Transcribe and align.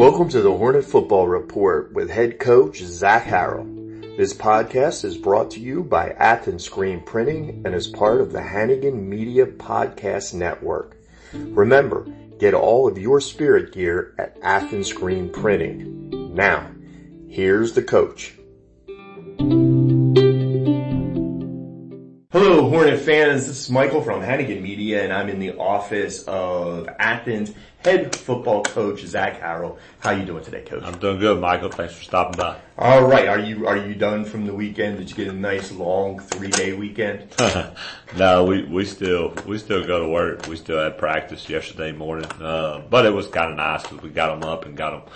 Welcome 0.00 0.30
to 0.30 0.40
the 0.40 0.56
Hornet 0.56 0.86
Football 0.86 1.28
Report 1.28 1.92
with 1.92 2.08
head 2.08 2.38
coach 2.38 2.78
Zac 2.78 3.24
Harrell. 3.26 4.16
This 4.16 4.32
podcast 4.32 5.04
is 5.04 5.18
brought 5.18 5.50
to 5.50 5.60
you 5.60 5.84
by 5.84 6.08
Athens 6.12 6.64
Screen 6.64 7.02
Printing 7.02 7.60
and 7.66 7.74
is 7.74 7.86
part 7.86 8.22
of 8.22 8.32
the 8.32 8.40
Hannigan 8.40 9.10
Media 9.10 9.44
Podcast 9.44 10.32
Network. 10.32 10.96
Remember, 11.34 12.06
get 12.38 12.54
all 12.54 12.88
of 12.88 12.96
your 12.96 13.20
spirit 13.20 13.74
gear 13.74 14.14
at 14.16 14.38
Athens 14.40 14.88
Screen 14.88 15.28
Printing. 15.28 16.34
Now, 16.34 16.70
here's 17.28 17.74
the 17.74 17.82
coach. 17.82 18.32
Hello, 22.50 22.68
Hornet 22.68 22.98
fans. 22.98 23.46
This 23.46 23.60
is 23.60 23.70
Michael 23.70 24.02
from 24.02 24.22
Hannigan 24.22 24.60
Media, 24.60 25.04
and 25.04 25.12
I'm 25.12 25.28
in 25.28 25.38
the 25.38 25.56
office 25.56 26.24
of 26.24 26.88
Athens 26.98 27.52
head 27.84 28.16
football 28.16 28.64
coach 28.64 29.04
Zac 29.04 29.40
Harrell. 29.40 29.78
How 30.00 30.10
you 30.10 30.24
doing 30.24 30.42
today, 30.42 30.62
Coach? 30.62 30.82
I'm 30.82 30.98
doing 30.98 31.20
good, 31.20 31.40
Michael. 31.40 31.70
Thanks 31.70 31.94
for 31.94 32.02
stopping 32.02 32.36
by. 32.36 32.58
All 32.76 33.04
right. 33.04 33.28
Are 33.28 33.38
you 33.38 33.68
are 33.68 33.76
you 33.76 33.94
done 33.94 34.24
from 34.24 34.46
the 34.46 34.52
weekend? 34.52 34.98
Did 34.98 35.10
you 35.10 35.16
get 35.16 35.28
a 35.28 35.32
nice 35.32 35.70
long 35.70 36.18
three 36.18 36.50
day 36.50 36.72
weekend? 36.72 37.32
no, 38.16 38.42
we 38.42 38.64
we 38.64 38.84
still 38.84 39.32
we 39.46 39.56
still 39.56 39.86
go 39.86 40.00
to 40.00 40.08
work. 40.08 40.48
We 40.48 40.56
still 40.56 40.82
had 40.82 40.98
practice 40.98 41.48
yesterday 41.48 41.92
morning, 41.92 42.28
uh, 42.32 42.82
but 42.90 43.06
it 43.06 43.10
was 43.10 43.28
kind 43.28 43.52
of 43.52 43.58
nice 43.58 43.84
because 43.84 44.02
we 44.02 44.10
got 44.10 44.40
them 44.40 44.50
up 44.50 44.66
and 44.66 44.76
got 44.76 44.90
them 44.90 45.14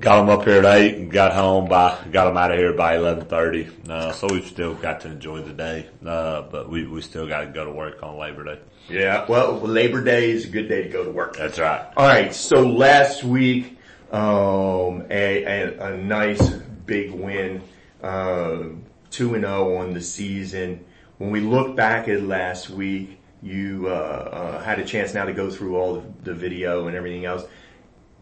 got 0.00 0.20
them 0.20 0.30
up 0.30 0.44
here 0.44 0.58
at 0.58 0.64
eight 0.64 0.96
and 0.96 1.10
got 1.10 1.32
home 1.32 1.68
by, 1.68 1.98
got 2.10 2.26
them 2.26 2.36
out 2.36 2.52
of 2.52 2.58
here 2.58 2.72
by 2.72 2.96
11.30. 2.96 3.88
Uh, 3.88 4.12
so 4.12 4.26
we've 4.30 4.46
still 4.46 4.74
got 4.74 5.00
to 5.02 5.08
enjoy 5.08 5.42
the 5.42 5.52
day. 5.52 5.86
Uh, 6.04 6.42
but 6.42 6.68
we, 6.68 6.86
we 6.86 7.00
still 7.00 7.26
got 7.26 7.40
to 7.40 7.46
go 7.46 7.64
to 7.64 7.72
work 7.72 8.02
on 8.02 8.16
Labor 8.16 8.44
Day. 8.44 8.60
Yeah. 8.88 9.26
Well, 9.28 9.58
Labor 9.60 10.02
Day 10.02 10.30
is 10.30 10.44
a 10.44 10.48
good 10.48 10.68
day 10.68 10.82
to 10.82 10.88
go 10.88 11.04
to 11.04 11.10
work. 11.10 11.36
That's 11.36 11.58
right. 11.58 11.86
All 11.96 12.06
right. 12.06 12.34
So 12.34 12.60
last 12.60 13.24
week, 13.24 13.78
um, 14.12 15.04
a, 15.10 15.44
a, 15.44 15.92
a 15.92 15.96
nice 15.96 16.48
big 16.50 17.10
win, 17.10 17.62
uh, 18.02 18.64
two 19.10 19.34
and 19.34 19.44
zero 19.44 19.78
on 19.78 19.94
the 19.94 20.00
season. 20.00 20.84
When 21.18 21.30
we 21.30 21.40
look 21.40 21.74
back 21.74 22.08
at 22.08 22.22
last 22.22 22.70
week, 22.70 23.18
you 23.42 23.86
uh, 23.88 23.90
uh, 23.90 24.62
had 24.62 24.78
a 24.78 24.84
chance 24.84 25.14
now 25.14 25.24
to 25.24 25.32
go 25.32 25.50
through 25.50 25.76
all 25.76 25.94
the, 25.94 26.30
the 26.30 26.34
video 26.34 26.86
and 26.86 26.96
everything 26.96 27.24
else. 27.24 27.44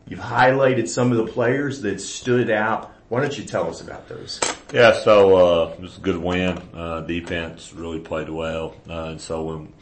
You've 0.09 0.21
highlighted 0.21 0.89
some 0.89 1.11
of 1.13 1.19
the 1.19 1.33
players 1.33 1.81
that 1.83 2.01
stood 2.01 2.51
out. 2.51 2.93
Why 3.09 3.21
don't 3.21 3.37
you 3.37 3.45
tell 3.45 3.69
us 3.69 3.81
about 3.81 4.09
those? 4.09 4.41
Yeah, 4.73 4.93
so 4.93 5.37
uh, 5.37 5.73
it 5.75 5.81
was 5.81 5.97
a 5.99 6.01
good 6.01 6.19
win. 6.19 6.61
Uh, 6.75 7.01
defense 7.01 7.73
really 7.73 8.01
played 8.01 8.29
well, 8.29 8.75
uh, 8.89 9.05
and 9.05 9.21
so 9.21 9.45
when 9.45 9.73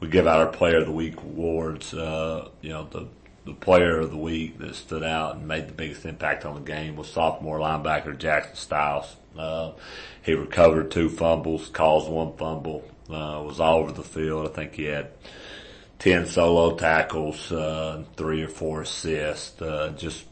we 0.00 0.08
give 0.08 0.26
out 0.26 0.40
our 0.40 0.52
Player 0.52 0.78
of 0.78 0.86
the 0.86 0.92
Week 0.92 1.16
awards, 1.16 1.94
uh, 1.94 2.48
you 2.60 2.70
know 2.70 2.86
the 2.90 3.08
the 3.44 3.52
player 3.52 4.00
of 4.00 4.10
the 4.10 4.16
week 4.16 4.58
that 4.58 4.74
stood 4.74 5.02
out 5.02 5.36
and 5.36 5.46
made 5.46 5.68
the 5.68 5.72
biggest 5.72 6.06
impact 6.06 6.44
on 6.44 6.54
the 6.54 6.60
game 6.60 6.96
was 6.96 7.08
sophomore 7.08 7.58
linebacker 7.58 8.16
Jaxson 8.16 8.56
Stiles. 8.56 9.16
Uh, 9.36 9.72
he 10.22 10.32
recovered 10.32 10.90
two 10.90 11.10
fumbles, 11.10 11.68
caused 11.68 12.08
one 12.08 12.34
fumble, 12.36 12.82
uh, 13.10 13.42
was 13.44 13.60
all 13.60 13.80
over 13.80 13.92
the 13.92 14.02
field. 14.02 14.48
I 14.48 14.52
think 14.52 14.74
he 14.74 14.84
had 14.84 15.10
10 16.04 16.26
solo 16.26 16.76
tackles, 16.76 17.50
uh, 17.50 18.04
three 18.14 18.42
or 18.42 18.48
four 18.48 18.82
assists, 18.82 19.62
uh, 19.62 19.90
just 19.96 20.26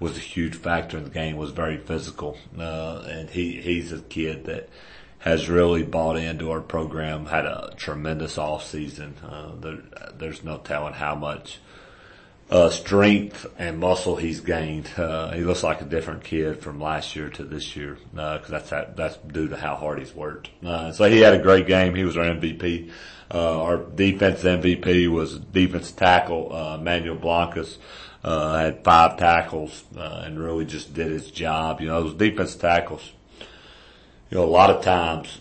was 0.00 0.16
a 0.16 0.20
huge 0.20 0.54
factor 0.54 0.96
in 0.96 1.04
the 1.04 1.10
game, 1.10 1.36
was 1.36 1.50
very 1.50 1.76
physical. 1.76 2.38
Uh, 2.58 3.04
and 3.06 3.28
he, 3.28 3.60
he's 3.60 3.92
a 3.92 4.00
kid 4.00 4.46
that 4.46 4.70
has 5.18 5.50
really 5.50 5.82
bought 5.82 6.16
into 6.16 6.50
our 6.50 6.62
program, 6.62 7.26
had 7.26 7.44
a 7.44 7.74
tremendous 7.76 8.38
off 8.38 8.64
season. 8.64 9.16
Uh, 9.22 9.50
there, 9.60 9.82
there's 10.16 10.42
no 10.44 10.56
telling 10.56 10.94
how 10.94 11.14
much, 11.14 11.58
uh, 12.50 12.70
strength 12.70 13.46
and 13.58 13.78
muscle 13.78 14.16
he's 14.16 14.40
gained. 14.40 14.88
Uh, 14.96 15.32
he 15.32 15.42
looks 15.42 15.62
like 15.62 15.80
a 15.80 15.84
different 15.84 16.24
kid 16.24 16.60
from 16.62 16.80
last 16.80 17.14
year 17.14 17.28
to 17.28 17.44
this 17.44 17.76
year, 17.76 17.98
uh, 18.16 18.38
cause 18.38 18.48
that's, 18.48 18.70
that's 18.96 19.16
due 19.18 19.48
to 19.48 19.56
how 19.56 19.74
hard 19.74 19.98
he's 19.98 20.14
worked. 20.14 20.48
Uh, 20.64 20.92
so 20.92 21.08
he 21.08 21.20
had 21.20 21.34
a 21.34 21.42
great 21.42 21.66
game. 21.66 21.94
He 21.94 22.04
was 22.04 22.16
our 22.16 22.24
MVP. 22.24 22.90
Uh, 23.32 23.62
our 23.62 23.76
defense 23.76 24.42
MVP 24.42 25.08
was 25.08 25.38
defense 25.38 25.92
tackle, 25.92 26.54
uh, 26.54 26.78
Manuel 26.78 27.16
Blancas. 27.16 27.78
Uh, 28.24 28.58
had 28.58 28.82
five 28.82 29.16
tackles, 29.16 29.84
uh, 29.96 30.22
and 30.24 30.40
really 30.40 30.64
just 30.64 30.92
did 30.92 31.12
his 31.12 31.30
job. 31.30 31.80
You 31.80 31.86
know, 31.86 32.02
those 32.02 32.14
defense 32.14 32.56
tackles, 32.56 33.12
you 34.30 34.38
know, 34.38 34.44
a 34.44 34.46
lot 34.46 34.70
of 34.70 34.82
times 34.82 35.40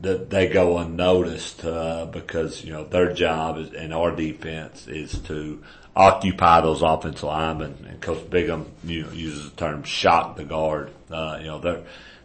that 0.00 0.30
they 0.30 0.48
go 0.48 0.78
unnoticed, 0.78 1.64
uh, 1.64 2.06
because, 2.06 2.64
you 2.64 2.72
know, 2.72 2.84
their 2.84 3.12
job 3.12 3.58
is, 3.58 3.72
in 3.72 3.92
our 3.92 4.14
defense 4.14 4.88
is 4.88 5.18
to 5.20 5.62
occupy 5.94 6.60
those 6.62 6.82
offensive 6.82 7.24
linemen. 7.24 7.86
And 7.88 8.00
Coach 8.00 8.24
you 8.32 8.46
know, 8.46 9.12
uses 9.12 9.50
the 9.50 9.56
term 9.56 9.82
shock 9.82 10.36
the 10.36 10.44
guard. 10.44 10.90
Uh, 11.10 11.38
you 11.40 11.46
know, 11.46 11.60
they're, 11.60 11.82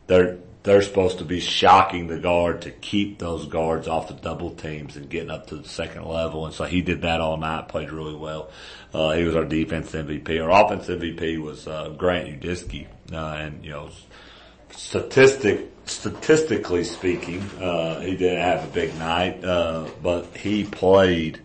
they're, 0.07 0.37
they're 0.63 0.81
supposed 0.81 1.19
to 1.19 1.25
be 1.25 1.39
shocking 1.39 2.07
the 2.07 2.17
guard 2.17 2.63
to 2.63 2.71
keep 2.71 3.19
those 3.19 3.45
guards 3.45 3.87
off 3.87 4.07
the 4.07 4.13
double 4.15 4.51
teams 4.51 4.95
and 4.95 5.09
getting 5.09 5.29
up 5.29 5.47
to 5.47 5.57
the 5.57 5.67
second 5.67 6.05
level. 6.05 6.45
And 6.45 6.55
so 6.55 6.63
he 6.63 6.81
did 6.81 7.01
that 7.01 7.21
all 7.21 7.37
night, 7.37 7.67
played 7.67 7.91
really 7.91 8.15
well. 8.15 8.49
Uh, 8.93 9.11
he 9.11 9.25
was 9.25 9.35
our 9.35 9.45
defense 9.45 9.91
MVP. 9.91 10.41
Our 10.41 10.65
offense 10.65 10.87
MVP 10.87 11.39
was, 11.39 11.67
uh, 11.67 11.89
Grant 11.89 12.29
Yudizky. 12.29 12.87
Uh, 13.11 13.17
and, 13.17 13.63
you 13.63 13.71
know, 13.71 13.89
statistic, 14.71 15.71
statistically 15.85 16.83
speaking, 16.83 17.41
uh, 17.61 17.99
he 18.01 18.15
didn't 18.15 18.41
have 18.41 18.63
a 18.63 18.71
big 18.71 18.97
night, 18.97 19.43
uh, 19.43 19.87
but 20.01 20.35
he 20.37 20.63
played 20.63 21.39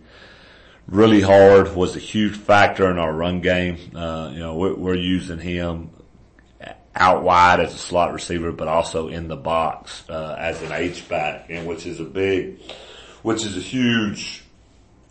really 0.87 1.21
hard, 1.21 1.75
was 1.75 1.95
a 1.95 1.99
huge 1.99 2.35
factor 2.35 2.89
in 2.89 2.97
our 2.97 3.13
run 3.13 3.41
game. 3.41 3.77
Uh, 3.95 4.29
you 4.33 4.39
know, 4.39 4.55
we're, 4.55 4.75
we're 4.75 4.95
using 4.95 5.39
him 5.39 5.89
out 6.95 7.23
wide 7.23 7.59
as 7.59 7.73
a 7.73 7.77
slot 7.77 8.13
receiver, 8.13 8.51
but 8.51 8.67
also 8.67 9.07
in 9.07 9.27
the 9.27 9.35
box 9.35 10.03
uh, 10.09 10.35
as 10.37 10.61
an 10.61 10.71
H 10.71 11.07
back, 11.07 11.45
and 11.49 11.67
which 11.67 11.85
is 11.85 11.99
a 11.99 12.05
big, 12.05 12.59
which 13.21 13.45
is 13.45 13.57
a 13.57 13.61
huge 13.61 14.43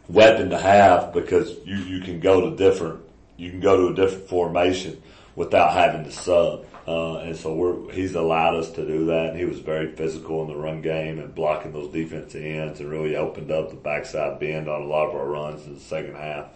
weapon 0.09 0.51
to 0.51 0.59
have 0.59 1.13
because 1.13 1.57
you 1.65 1.77
you 1.77 2.01
can 2.01 2.21
go 2.21 2.51
to 2.51 2.57
different, 2.57 3.01
you 3.37 3.51
can 3.51 3.61
go 3.61 3.77
to 3.77 3.93
a 3.93 3.95
different 3.95 4.29
formation 4.29 5.01
without 5.37 5.73
having 5.73 6.05
to 6.05 6.13
sub. 6.13 6.67
Uh, 6.87 7.19
and 7.19 7.37
so 7.37 7.55
we're, 7.55 7.93
he's 7.93 8.15
allowed 8.15 8.55
us 8.55 8.71
to 8.71 8.87
do 8.87 9.07
that. 9.07 9.31
And 9.31 9.39
he 9.39 9.45
was 9.45 9.61
very 9.61 9.95
physical 9.95 10.43
in 10.43 10.49
the 10.49 10.57
run 10.57 10.83
game 10.83 11.19
and 11.19 11.35
blocking 11.35 11.73
those 11.73 11.93
defensive 11.93 12.43
ends 12.43 12.81
and 12.81 12.91
really 12.91 13.17
opened 13.17 13.51
up 13.51 13.71
the 13.71 13.77
backside 13.77 14.41
bend 14.41 14.69
on 14.69 14.83
a 14.83 14.87
lot 14.87 15.09
of 15.09 15.15
our 15.15 15.27
runs 15.27 15.67
in 15.67 15.75
the 15.75 15.81
second 15.81 16.17
half 16.17 16.47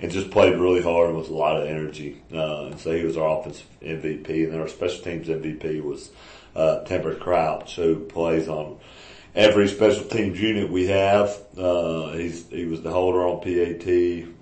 and 0.00 0.10
just 0.10 0.30
played 0.30 0.58
really 0.58 0.82
hard 0.82 1.14
with 1.14 1.28
a 1.28 1.34
lot 1.34 1.60
of 1.60 1.68
energy. 1.68 2.22
Uh, 2.32 2.66
and 2.66 2.80
so 2.80 2.92
he 2.96 3.04
was 3.04 3.16
our 3.16 3.40
offensive 3.40 3.66
MVP. 3.82 4.44
And 4.44 4.52
then 4.52 4.60
our 4.60 4.68
special 4.68 5.02
teams 5.02 5.28
MVP 5.28 5.82
was, 5.82 6.10
uh, 6.56 6.84
Timber 6.84 7.14
Crouch 7.16 7.76
who 7.76 8.00
plays 8.00 8.48
on 8.48 8.78
every 9.34 9.68
special 9.68 10.04
teams 10.04 10.40
unit 10.40 10.70
we 10.70 10.86
have. 10.86 11.36
Uh, 11.58 12.12
he's, 12.12 12.48
he 12.48 12.64
was 12.64 12.82
the 12.82 12.90
holder 12.90 13.26
on 13.26 13.40
PAT, 13.40 13.86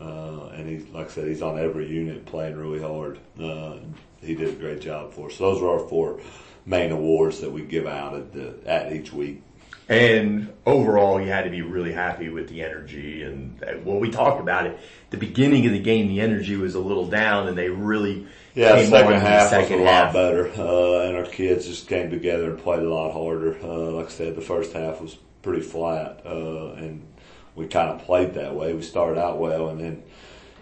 uh, 0.01 0.49
and 0.55 0.69
he's, 0.69 0.89
like 0.89 1.07
I 1.07 1.11
said, 1.11 1.29
he's 1.29 1.43
on 1.43 1.59
every 1.59 1.89
unit 1.89 2.27
playing 2.27 2.57
really 2.57 2.81
hard. 2.81 3.19
Uh, 3.41 3.77
he 4.21 4.35
did 4.35 4.51
a 4.51 4.53
great 4.53 4.81
job 4.81 5.13
for 5.13 5.29
us. 5.29 5.39
Those 5.39 5.61
are 5.63 5.81
our 5.81 5.89
four 5.89 6.21
main 6.65 6.93
awards 6.93 7.41
that 7.41 7.51
we 7.51 7.63
give 7.63 7.87
out 7.87 8.15
at 8.15 8.33
the, 8.33 8.55
at 8.67 8.93
each 8.93 9.13
week. 9.13 9.43
And 9.89 10.53
overall, 10.65 11.21
you 11.21 11.29
had 11.29 11.43
to 11.43 11.51
be 11.51 11.61
really 11.61 11.93
happy 11.93 12.29
with 12.29 12.49
the 12.49 12.63
energy. 12.63 13.23
And 13.23 13.61
well, 13.85 13.99
we 13.99 14.11
talked 14.11 14.41
about 14.41 14.67
it. 14.67 14.79
The 15.11 15.17
beginning 15.17 15.67
of 15.67 15.73
the 15.73 15.81
game, 15.81 16.09
the 16.09 16.21
energy 16.21 16.57
was 16.57 16.75
a 16.75 16.81
little 16.81 17.07
down, 17.09 17.49
and 17.49 17.59
they 17.59 17.69
really 17.69 18.27
yeah. 18.55 18.77
Came 18.77 18.91
second 18.91 19.21
half 19.21 19.51
second 19.51 19.81
was 19.81 19.89
a 19.89 19.93
half. 19.93 20.05
lot 20.07 20.13
better, 20.15 20.49
uh, 20.59 21.09
and 21.09 21.17
our 21.17 21.25
kids 21.25 21.67
just 21.67 21.89
came 21.89 22.11
together 22.11 22.51
and 22.51 22.59
played 22.59 22.83
a 22.83 22.93
lot 22.93 23.13
harder. 23.13 23.57
Uh, 23.63 23.91
like 23.93 24.07
I 24.07 24.11
said, 24.11 24.37
the 24.37 24.43
first 24.43 24.73
half 24.73 25.01
was 25.01 25.17
pretty 25.43 25.63
flat, 25.63 26.23
uh, 26.25 26.73
and 26.73 27.07
we 27.55 27.67
kind 27.67 27.91
of 27.91 28.05
played 28.07 28.35
that 28.35 28.55
way. 28.55 28.73
We 28.73 28.83
started 28.83 29.21
out 29.21 29.39
well, 29.39 29.69
and 29.69 29.81
then 29.81 30.03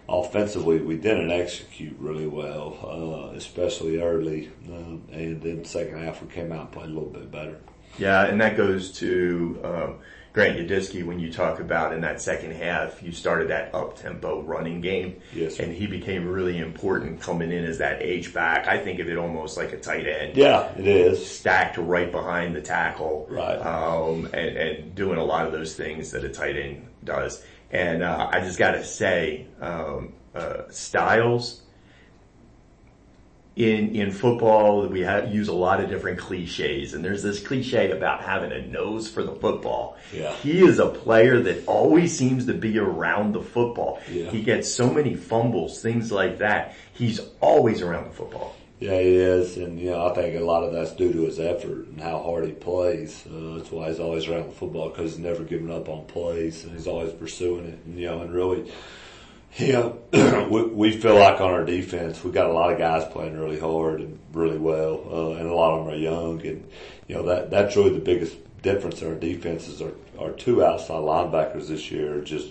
offensively, 0.08 0.78
we 0.78 0.96
didn't 0.96 1.30
execute 1.30 1.96
really 1.98 2.26
well, 2.26 2.78
uh, 3.32 3.36
especially 3.36 4.00
early. 4.00 4.50
Um, 4.68 5.02
and 5.12 5.40
then 5.40 5.64
second 5.64 6.02
half, 6.02 6.22
we 6.22 6.28
came 6.28 6.52
out 6.52 6.62
and 6.62 6.72
played 6.72 6.86
a 6.86 6.92
little 6.92 7.08
bit 7.10 7.30
better. 7.30 7.58
Yeah, 7.98 8.24
and 8.24 8.40
that 8.40 8.56
goes 8.56 8.92
to 8.98 9.60
um, 9.64 9.98
Grant 10.32 10.56
Yudizky 10.56 11.04
when 11.04 11.18
you 11.18 11.32
talk 11.32 11.58
about 11.58 11.92
in 11.92 12.02
that 12.02 12.20
second 12.20 12.52
half, 12.52 13.02
you 13.02 13.10
started 13.10 13.48
that 13.48 13.74
up 13.74 13.98
tempo 13.98 14.42
running 14.42 14.80
game. 14.80 15.20
Yes. 15.34 15.58
And 15.58 15.72
he 15.72 15.86
became 15.86 16.28
really 16.28 16.58
important 16.58 17.20
coming 17.20 17.50
in 17.50 17.64
as 17.64 17.78
that 17.78 18.00
H 18.00 18.32
back. 18.32 18.68
I 18.68 18.78
think 18.78 19.00
of 19.00 19.08
it 19.08 19.18
almost 19.18 19.56
like 19.56 19.72
a 19.72 19.78
tight 19.78 20.06
end. 20.06 20.36
Yeah, 20.36 20.70
it 20.76 20.86
is. 20.86 21.24
Stacked 21.28 21.78
right 21.78 22.10
behind 22.12 22.54
the 22.54 22.60
tackle. 22.62 23.26
Right. 23.28 23.56
Um, 23.56 24.26
and, 24.26 24.56
and 24.56 24.94
doing 24.94 25.18
a 25.18 25.24
lot 25.24 25.46
of 25.46 25.52
those 25.52 25.74
things 25.74 26.12
that 26.12 26.22
a 26.22 26.28
tight 26.28 26.56
end 26.56 26.86
does. 27.02 27.44
And 27.72 28.02
uh, 28.02 28.30
I 28.32 28.40
just 28.40 28.58
got 28.58 28.72
to 28.72 28.84
say, 28.84 29.46
um, 29.60 30.12
uh, 30.34 30.62
Stiles, 30.70 31.62
in, 33.56 33.94
in 33.94 34.10
football, 34.10 34.86
we 34.86 35.00
have, 35.00 35.32
use 35.32 35.48
a 35.48 35.54
lot 35.54 35.82
of 35.82 35.90
different 35.90 36.18
cliches 36.18 36.94
and 36.94 37.04
there's 37.04 37.22
this 37.22 37.44
cliche 37.44 37.90
about 37.90 38.22
having 38.22 38.52
a 38.52 38.66
nose 38.66 39.08
for 39.08 39.22
the 39.22 39.34
football. 39.34 39.96
Yeah. 40.12 40.34
He 40.36 40.64
is 40.64 40.78
a 40.78 40.88
player 40.88 41.40
that 41.42 41.66
always 41.66 42.16
seems 42.16 42.46
to 42.46 42.54
be 42.54 42.78
around 42.78 43.32
the 43.34 43.42
football. 43.42 44.00
Yeah. 44.10 44.30
He 44.30 44.42
gets 44.42 44.72
so 44.72 44.90
many 44.90 45.14
fumbles, 45.14 45.82
things 45.82 46.10
like 46.10 46.38
that. 46.38 46.74
He's 46.92 47.20
always 47.40 47.82
around 47.82 48.04
the 48.04 48.14
football. 48.14 48.56
Yeah, 48.80 48.98
he 48.98 49.14
is, 49.16 49.58
and 49.58 49.78
you 49.78 49.90
know 49.90 50.06
I 50.06 50.14
think 50.14 50.40
a 50.40 50.42
lot 50.42 50.62
of 50.62 50.72
that's 50.72 50.94
due 50.94 51.12
to 51.12 51.26
his 51.26 51.38
effort 51.38 51.88
and 51.88 52.00
how 52.00 52.22
hard 52.22 52.46
he 52.46 52.52
plays. 52.52 53.26
Uh, 53.26 53.56
that's 53.58 53.70
why 53.70 53.90
he's 53.90 54.00
always 54.00 54.26
around 54.26 54.48
the 54.48 54.54
football 54.54 54.88
because 54.88 55.12
he's 55.12 55.20
never 55.20 55.44
giving 55.44 55.70
up 55.70 55.90
on 55.90 56.06
plays 56.06 56.64
and 56.64 56.72
he's 56.72 56.86
always 56.86 57.12
pursuing 57.12 57.66
it. 57.66 57.78
And, 57.84 57.98
you 57.98 58.06
know, 58.06 58.22
and 58.22 58.32
really, 58.32 58.72
know, 59.58 59.98
we, 60.50 60.62
we 60.64 60.90
feel 60.92 61.16
like 61.16 61.40
on 61.40 61.50
our 61.50 61.64
defense 61.64 62.22
we 62.22 62.30
got 62.30 62.50
a 62.50 62.52
lot 62.52 62.72
of 62.72 62.78
guys 62.78 63.04
playing 63.12 63.38
really 63.38 63.58
hard 63.58 64.00
and 64.00 64.18
really 64.32 64.58
well, 64.58 65.02
uh, 65.10 65.38
and 65.38 65.48
a 65.48 65.54
lot 65.54 65.78
of 65.78 65.86
them 65.86 65.94
are 65.94 65.98
young, 65.98 66.44
and 66.46 66.68
you 67.08 67.14
know 67.14 67.24
that 67.24 67.50
that's 67.50 67.76
really 67.76 67.94
the 67.94 68.00
biggest 68.00 68.36
difference 68.62 69.02
in 69.02 69.08
our 69.08 69.14
defenses. 69.14 69.82
Our 69.82 69.92
our 70.18 70.30
two 70.32 70.64
outside 70.64 71.02
linebackers 71.02 71.68
this 71.68 71.90
year 71.90 72.18
are 72.18 72.24
just 72.24 72.48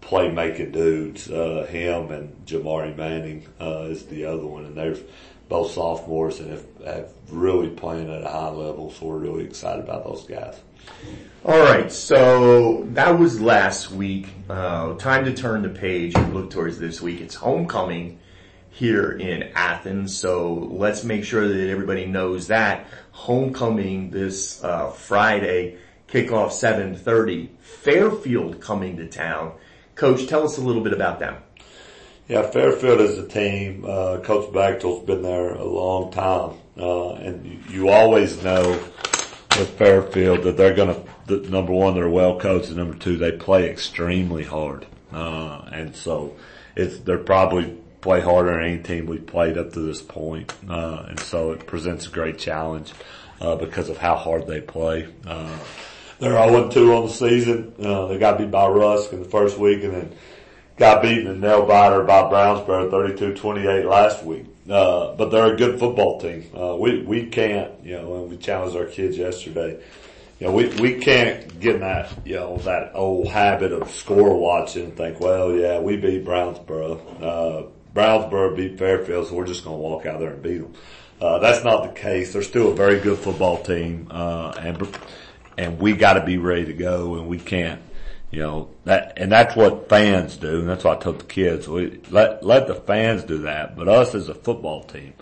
playmaking 0.00 0.72
dudes. 0.72 1.30
Uh, 1.30 1.66
him 1.68 2.10
and 2.10 2.46
Jamari 2.46 2.96
Manning 2.96 3.46
uh, 3.60 3.86
is 3.88 4.06
the 4.06 4.24
other 4.24 4.46
one, 4.46 4.64
and 4.64 4.76
they're 4.76 4.96
both 5.52 5.72
sophomores 5.72 6.40
and 6.40 6.50
have, 6.50 6.66
have 6.82 7.12
really 7.28 7.68
playing 7.68 8.10
at 8.10 8.22
a 8.22 8.28
high 8.28 8.48
level. 8.48 8.90
So 8.90 9.04
we're 9.04 9.18
really 9.18 9.44
excited 9.44 9.84
about 9.84 10.02
those 10.02 10.26
guys. 10.26 10.58
All 11.44 11.60
right, 11.60 11.92
so 11.92 12.86
that 12.92 13.18
was 13.18 13.38
last 13.38 13.90
week. 13.90 14.28
Uh, 14.48 14.94
time 14.94 15.26
to 15.26 15.34
turn 15.34 15.60
the 15.60 15.68
page 15.68 16.14
and 16.14 16.32
look 16.32 16.50
towards 16.50 16.78
this 16.78 17.02
week. 17.02 17.20
It's 17.20 17.34
homecoming 17.34 18.18
here 18.70 19.12
in 19.12 19.50
Athens, 19.54 20.16
so 20.16 20.54
let's 20.54 21.04
make 21.04 21.22
sure 21.22 21.46
that 21.46 21.68
everybody 21.68 22.06
knows 22.06 22.46
that 22.46 22.86
homecoming 23.10 24.10
this 24.10 24.64
uh, 24.64 24.90
Friday, 24.90 25.76
kickoff 26.08 26.52
7:30. 26.52 27.50
Fairfield 27.60 28.58
coming 28.62 28.96
to 28.96 29.06
town. 29.06 29.52
Coach, 29.96 30.26
tell 30.28 30.44
us 30.44 30.56
a 30.56 30.62
little 30.62 30.82
bit 30.82 30.94
about 30.94 31.18
them. 31.18 31.36
Yeah, 32.28 32.42
Fairfield 32.42 33.00
is 33.00 33.18
a 33.18 33.26
team. 33.26 33.84
Uh, 33.84 34.18
Coach 34.22 34.52
Bechtel's 34.52 35.04
been 35.04 35.22
there 35.22 35.54
a 35.54 35.64
long 35.64 36.12
time, 36.12 36.52
uh, 36.78 37.14
and 37.14 37.64
you, 37.68 37.88
always 37.88 38.42
know 38.44 38.70
with 38.70 39.70
Fairfield 39.76 40.44
that 40.44 40.56
they're 40.56 40.74
going 40.74 40.94
to. 40.94 41.12
Number 41.50 41.72
one, 41.72 41.94
they're 41.94 42.08
well 42.08 42.38
coached, 42.38 42.68
and 42.68 42.76
number 42.76 42.96
two, 42.96 43.16
they 43.16 43.32
play 43.32 43.68
extremely 43.68 44.44
hard, 44.44 44.86
uh, 45.12 45.68
and 45.72 45.96
so 45.96 46.36
it's 46.76 46.98
they're 46.98 47.18
probably 47.18 47.76
play 48.00 48.20
harder 48.20 48.52
than 48.52 48.62
any 48.62 48.82
team 48.82 49.06
we've 49.06 49.26
played 49.26 49.58
up 49.58 49.72
to 49.72 49.80
this 49.80 50.02
point, 50.02 50.52
uh, 50.68 51.06
and 51.08 51.18
so 51.18 51.52
it 51.52 51.66
presents 51.66 52.06
a 52.06 52.10
great 52.10 52.38
challenge 52.38 52.92
uh, 53.40 53.56
because 53.56 53.88
of 53.88 53.96
how 53.96 54.16
hard 54.16 54.46
they 54.46 54.60
play. 54.60 55.08
Uh, 55.26 55.58
they're 56.18 56.32
0-2 56.32 56.96
on 56.96 57.06
the 57.06 57.12
season. 57.12 57.74
Uh, 57.82 58.06
they 58.06 58.18
got 58.18 58.38
beat 58.38 58.50
by 58.50 58.68
Rusk 58.68 59.12
in 59.12 59.22
the 59.22 59.28
first 59.28 59.58
week, 59.58 59.82
and 59.82 59.92
then 59.92 60.12
got 60.82 61.00
beaten 61.00 61.28
in 61.28 61.38
nail 61.38 61.64
biter 61.64 62.02
by 62.02 62.22
Brownsboro 62.22 62.90
32-28 62.90 63.88
last 63.88 64.24
week. 64.24 64.46
Uh, 64.68 65.14
but 65.14 65.30
they're 65.30 65.54
a 65.54 65.56
good 65.56 65.78
football 65.78 66.20
team. 66.20 66.50
Uh, 66.52 66.74
we, 66.74 67.02
we 67.02 67.26
can't, 67.26 67.70
you 67.84 67.92
know, 67.92 68.16
and 68.16 68.30
we 68.32 68.36
challenged 68.36 68.76
our 68.76 68.86
kids 68.86 69.16
yesterday. 69.16 69.80
You 70.40 70.48
know, 70.48 70.52
we, 70.52 70.66
we 70.80 70.98
can't 70.98 71.60
get 71.60 71.76
in 71.76 71.82
that, 71.82 72.10
you 72.26 72.34
know, 72.34 72.56
that 72.58 72.96
old 72.96 73.28
habit 73.28 73.70
of 73.70 73.88
score 73.92 74.36
watching 74.36 74.86
and 74.86 74.96
think, 74.96 75.20
well, 75.20 75.52
yeah, 75.52 75.78
we 75.78 75.96
beat 75.98 76.24
Brownsboro. 76.24 77.22
Uh, 77.22 77.68
Brownsboro 77.94 78.56
beat 78.56 78.76
Fairfield, 78.76 79.28
so 79.28 79.34
we're 79.36 79.46
just 79.46 79.62
going 79.62 79.76
to 79.76 79.80
walk 79.80 80.04
out 80.04 80.18
there 80.18 80.32
and 80.32 80.42
beat 80.42 80.58
them. 80.58 80.74
Uh, 81.20 81.38
that's 81.38 81.62
not 81.62 81.84
the 81.84 82.00
case. 82.00 82.32
They're 82.32 82.42
still 82.42 82.72
a 82.72 82.74
very 82.74 82.98
good 82.98 83.18
football 83.20 83.62
team, 83.62 84.08
uh, 84.10 84.52
and, 84.58 84.98
and 85.56 85.78
we 85.78 85.92
gotta 85.92 86.24
be 86.24 86.38
ready 86.38 86.64
to 86.64 86.72
go 86.72 87.14
and 87.14 87.28
we 87.28 87.38
can't, 87.38 87.80
you 88.32 88.40
know, 88.40 88.70
that, 88.84 89.12
and 89.18 89.30
that's 89.30 89.54
what 89.54 89.90
fans 89.90 90.38
do, 90.38 90.60
and 90.60 90.68
that's 90.68 90.84
what 90.84 90.98
I 90.98 91.00
told 91.00 91.20
the 91.20 91.24
kids. 91.24 91.68
We, 91.68 92.00
let, 92.10 92.42
let 92.42 92.66
the 92.66 92.74
fans 92.74 93.24
do 93.24 93.38
that, 93.42 93.76
but 93.76 93.88
us 93.88 94.14
as 94.14 94.30
a 94.30 94.34
football 94.34 94.82
team, 94.84 95.12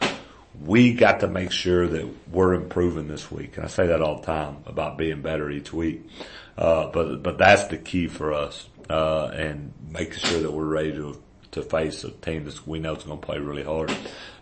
we 0.64 0.94
got 0.94 1.20
to 1.20 1.26
make 1.26 1.50
sure 1.50 1.88
that 1.88 2.08
we're 2.30 2.54
improving 2.54 3.08
this 3.08 3.28
week. 3.28 3.56
And 3.56 3.66
I 3.66 3.68
say 3.68 3.88
that 3.88 4.00
all 4.00 4.20
the 4.20 4.26
time 4.26 4.58
about 4.64 4.96
being 4.96 5.22
better 5.22 5.50
each 5.50 5.72
week. 5.72 6.08
Uh, 6.56 6.86
but, 6.86 7.22
but 7.22 7.36
that's 7.36 7.64
the 7.64 7.78
key 7.78 8.06
for 8.06 8.32
us, 8.32 8.68
uh, 8.88 9.26
and 9.34 9.72
making 9.90 10.18
sure 10.18 10.40
that 10.42 10.52
we're 10.52 10.64
ready 10.64 10.92
to, 10.92 11.20
to 11.50 11.62
face 11.62 12.04
a 12.04 12.10
team 12.12 12.44
that 12.44 12.64
we 12.64 12.78
know 12.78 12.94
is 12.94 13.02
going 13.02 13.18
to 13.18 13.26
play 13.26 13.38
really 13.38 13.64
hard. 13.64 13.90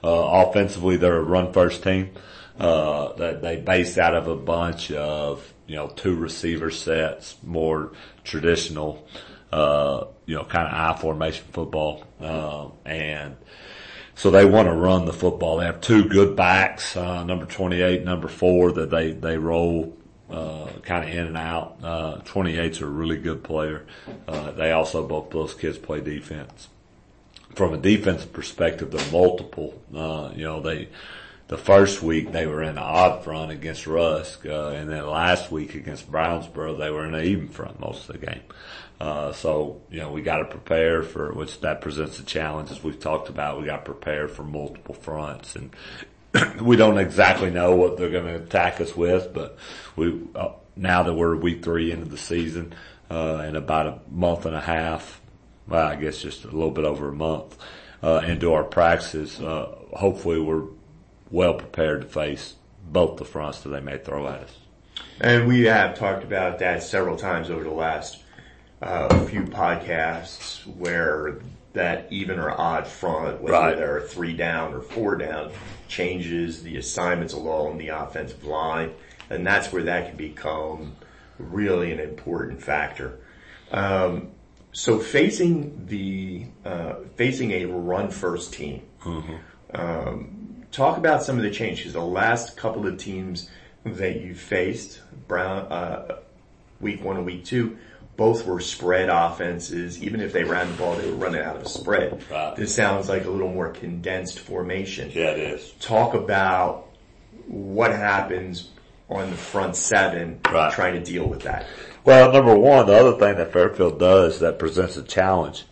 Uh, 0.05 0.45
offensively, 0.47 0.99
they're 0.99 1.17
a 1.17 1.23
run 1.23 1.55
first 1.55 1.83
team. 1.83 2.11
Uh, 2.59 3.13
that 3.13 3.41
they 3.41 3.57
base 3.57 3.99
out 3.99 4.17
of 4.17 4.27
a 4.27 4.35
bunch 4.35 4.91
of, 4.91 5.53
you 5.69 5.77
know, 5.77 5.87
two 5.87 6.17
receiver 6.17 6.73
sets, 6.73 7.37
more 7.45 7.93
traditional, 8.25 9.07
uh, 9.53 10.05
you 10.27 10.35
know, 10.35 10.45
kind 10.45 10.67
of 10.67 10.75
I 10.75 11.01
formation 11.01 11.45
football. 11.53 12.05
Uh, 12.21 12.69
and 12.85 13.37
so 14.19 14.33
they 14.33 14.45
want 14.45 14.67
to 14.67 14.75
run 14.75 15.05
the 15.05 15.13
football. 15.13 15.59
They 15.59 15.67
have 15.67 15.81
two 15.81 16.09
good 16.09 16.35
backs, 16.35 16.97
uh, 16.97 17.23
number 17.23 17.47
28, 17.47 18.05
number 18.05 18.27
four 18.27 18.73
that 18.73 18.91
they, 18.91 19.13
they 19.13 19.39
roll, 19.39 19.97
uh, 20.29 20.67
kind 20.83 21.09
of 21.09 21.15
in 21.15 21.27
and 21.27 21.37
out. 21.37 21.79
Uh, 21.81 22.17
28's 22.23 22.81
a 22.81 22.87
really 22.87 23.17
good 23.17 23.45
player. 23.45 23.87
Uh, 24.27 24.51
they 24.51 24.73
also, 24.73 25.07
both 25.07 25.31
those 25.31 25.55
kids 25.55 25.79
play 25.79 26.01
defense. 26.01 26.69
From 27.55 27.73
a 27.75 27.79
defensive 27.79 28.33
perspective, 28.33 28.91
they're 28.91 29.13
multiple. 29.13 29.81
Uh, 29.95 30.33
you 30.35 30.43
know, 30.43 30.61
they, 30.61 30.89
the 31.49 31.57
first 31.57 32.03
week 32.03 32.31
they 32.31 32.47
were 32.47 32.63
in 32.63 32.71
an 32.71 32.79
odd 32.79 33.25
front 33.25 33.51
against 33.51 33.87
Rusk, 33.87 34.45
uh, 34.47 34.69
and 34.69 34.89
then 34.89 35.07
last 35.07 35.51
week 35.51 35.75
against 35.75 36.11
Brownsboro 36.11 36.79
they 36.79 36.91
were 36.91 37.07
in 37.07 37.15
an 37.15 37.25
even 37.25 37.49
front 37.49 37.81
most 37.81 38.09
of 38.09 38.21
the 38.21 38.27
game. 38.27 38.43
Uh, 39.01 39.33
so, 39.33 39.81
you 39.91 39.99
know, 39.99 40.11
we 40.11 40.23
gotta 40.23 40.45
prepare 40.45 41.03
for, 41.03 41.33
which 41.33 41.61
that 41.61 41.81
presents 41.81 42.19
a 42.19 42.25
challenge 42.25 42.71
as 42.71 42.83
we've 42.83 43.01
talked 43.01 43.29
about, 43.29 43.59
we 43.59 43.67
gotta 43.67 43.83
prepare 43.83 44.29
for 44.29 44.43
multiple 44.43 44.95
fronts 44.95 45.57
and 45.57 45.71
we 46.61 46.77
don't 46.77 46.99
exactly 46.99 47.51
know 47.51 47.75
what 47.75 47.97
they're 47.97 48.11
gonna 48.11 48.37
attack 48.37 48.81
us 48.81 48.95
with, 48.95 49.33
but 49.33 49.57
we, 49.97 50.21
uh, 50.35 50.51
now 50.77 51.03
that 51.03 51.15
we're 51.15 51.35
week 51.35 51.65
three 51.65 51.91
into 51.93 52.07
the 52.07 52.19
season, 52.19 52.75
uh, 53.11 53.45
in 53.49 53.57
about 53.57 53.87
a 53.87 53.99
month 54.11 54.45
and 54.45 54.55
a 54.55 54.61
half, 54.61 55.21
well, 55.67 55.87
I 55.87 55.97
guess 55.97 56.21
just 56.21 56.45
a 56.45 56.49
little 56.49 56.71
bit 56.71 56.85
over 56.85 57.09
a 57.09 57.15
month, 57.15 57.57
uh, 58.03 58.21
into 58.27 58.53
our 58.53 58.65
practices, 58.65 59.41
uh, 59.41 59.75
hopefully 59.93 60.41
we're 60.41 60.65
well 61.31 61.55
prepared 61.55 62.03
to 62.03 62.09
face 62.09 62.55
both 62.91 63.17
the 63.19 63.25
fronts 63.25 63.61
that 63.61 63.69
they 63.71 63.81
may 63.81 63.99
throw 63.99 64.27
at 64.29 64.41
us. 64.45 64.57
And 65.21 65.47
we 65.47 65.65
have 65.65 65.99
talked 65.99 66.25
about 66.25 66.59
that 66.61 66.83
several 66.83 67.17
times 67.17 67.51
over 67.51 67.65
the 67.65 67.71
last 67.71 68.23
uh, 68.81 69.25
few 69.27 69.43
podcasts 69.43 70.65
where 70.77 71.41
that 71.73 72.07
even 72.11 72.39
or 72.39 72.51
odd 72.51 72.87
front, 72.87 73.41
whether 73.41 73.53
Right. 73.57 73.77
there 73.77 73.97
are 73.97 74.01
three 74.01 74.33
down 74.33 74.73
or 74.75 74.81
four 74.81 75.17
down, 75.17 75.51
changes 75.89 76.63
the 76.63 76.77
assignments 76.77 77.35
along 77.35 77.79
the 77.79 77.89
offensive 77.89 78.45
line. 78.45 78.93
And 79.31 79.47
that's 79.47 79.73
where 79.73 79.83
that 79.85 80.09
can 80.09 80.17
become 80.17 80.97
really 81.39 81.93
an 81.93 82.01
important 82.01 82.63
factor. 82.63 83.19
Um, 83.71 84.29
so 84.73 84.99
facing 84.99 85.87
the, 85.87 86.47
uh, 86.65 86.95
facing 87.17 87.51
a 87.53 87.67
run 87.67 88.11
first 88.11 88.55
team, 88.55 88.83
um, 89.75 90.38
talk 90.73 90.99
about 90.99 91.23
some 91.23 91.37
of 91.37 91.43
the 91.43 91.51
changes. 91.51 91.93
The 91.93 92.01
last 92.01 92.57
couple 92.57 92.87
of 92.87 92.99
teams 92.99 93.49
that 93.85 94.21
you 94.21 94.35
faced, 94.35 95.01
Brown, 95.27 95.71
uh, 95.73 96.17
week 96.81 97.03
one 97.03 97.17
and 97.17 97.27
week 97.27 97.45
two, 97.45 97.79
both 98.17 98.47
were 98.47 98.61
spread 98.61 99.09
offenses. 99.09 100.03
Even 100.03 100.21
if 100.21 100.33
they 100.33 100.45
ran 100.45 100.69
the 100.69 100.75
ball, 100.77 100.97
they 100.97 101.09
were 101.09 101.17
running 101.17 101.41
out 101.41 101.57
of 101.57 101.63
a 101.63 101.69
spread. 101.69 102.23
Right. 102.31 102.57
This 102.57 102.75
sounds 102.75 103.09
like 103.09 103.25
a 103.25 103.31
little 103.31 103.53
more 103.53 103.71
condensed 103.71 104.41
formation. 104.41 105.11
Yeah, 105.15 105.31
it 105.31 105.39
is. 105.39 105.73
Talk 105.81 106.15
about 106.15 106.89
what 107.47 107.93
happens 107.93 108.69
on 109.09 109.31
the 109.31 109.37
front 109.37 109.75
seven 109.77 110.41
Right. 110.51 110.73
trying 110.73 110.95
to 110.95 111.01
deal 111.01 111.27
with 111.27 111.43
that. 111.43 111.65
Well, 112.05 112.33
number 112.33 112.55
one, 112.57 112.87
the 112.87 112.95
other 112.95 113.13
thing 113.19 113.37
that 113.37 113.53
Fairfield 113.53 113.99
does 113.99 114.41
that 114.41 114.59
presents 114.59 114.97
a 114.97 115.03
challenge 115.03 115.65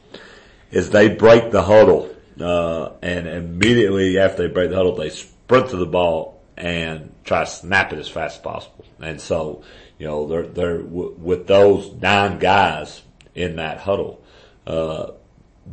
is 0.71 0.91
they 0.91 1.09
break 1.09 1.51
the 1.51 1.63
huddle, 1.63 2.09
uh, 2.41 2.93
and 3.03 3.27
immediately 3.27 4.19
after 4.19 4.47
they 4.47 4.53
break 4.53 4.71
the 4.71 4.77
huddle, 4.77 4.95
they 4.95 5.11
sprint 5.11 5.71
to 5.71 5.77
the 5.77 5.87
ball 5.87 6.43
and 6.57 7.13
try 7.25 7.45
to 7.45 7.51
snap 7.51 7.93
it 7.93 7.99
as 7.99 8.09
fast 8.09 8.37
as 8.37 8.43
possible. 8.43 8.85
And 9.01 9.21
so, 9.21 9.63
you 9.99 10.07
know, 10.07 10.27
they're, 10.27 10.47
they're, 10.47 10.83
w- 10.83 11.15
with 11.19 11.47
those 11.47 11.93
nine 12.01 12.39
guys 12.39 13.03
in 13.35 13.57
that 13.57 13.79
huddle, 13.79 14.23
uh, 14.67 15.13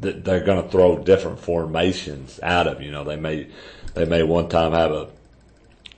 th- 0.02 0.24
they're 0.24 0.44
going 0.44 0.64
to 0.64 0.70
throw 0.70 0.98
different 0.98 1.40
formations 1.40 2.40
out 2.44 2.68
of, 2.68 2.82
you 2.82 2.92
know, 2.92 3.04
they 3.04 3.16
may, 3.16 3.48
they 3.94 4.06
may 4.06 4.24
one 4.24 4.50
time 4.50 4.74
have 4.74 4.92
a 4.92 5.10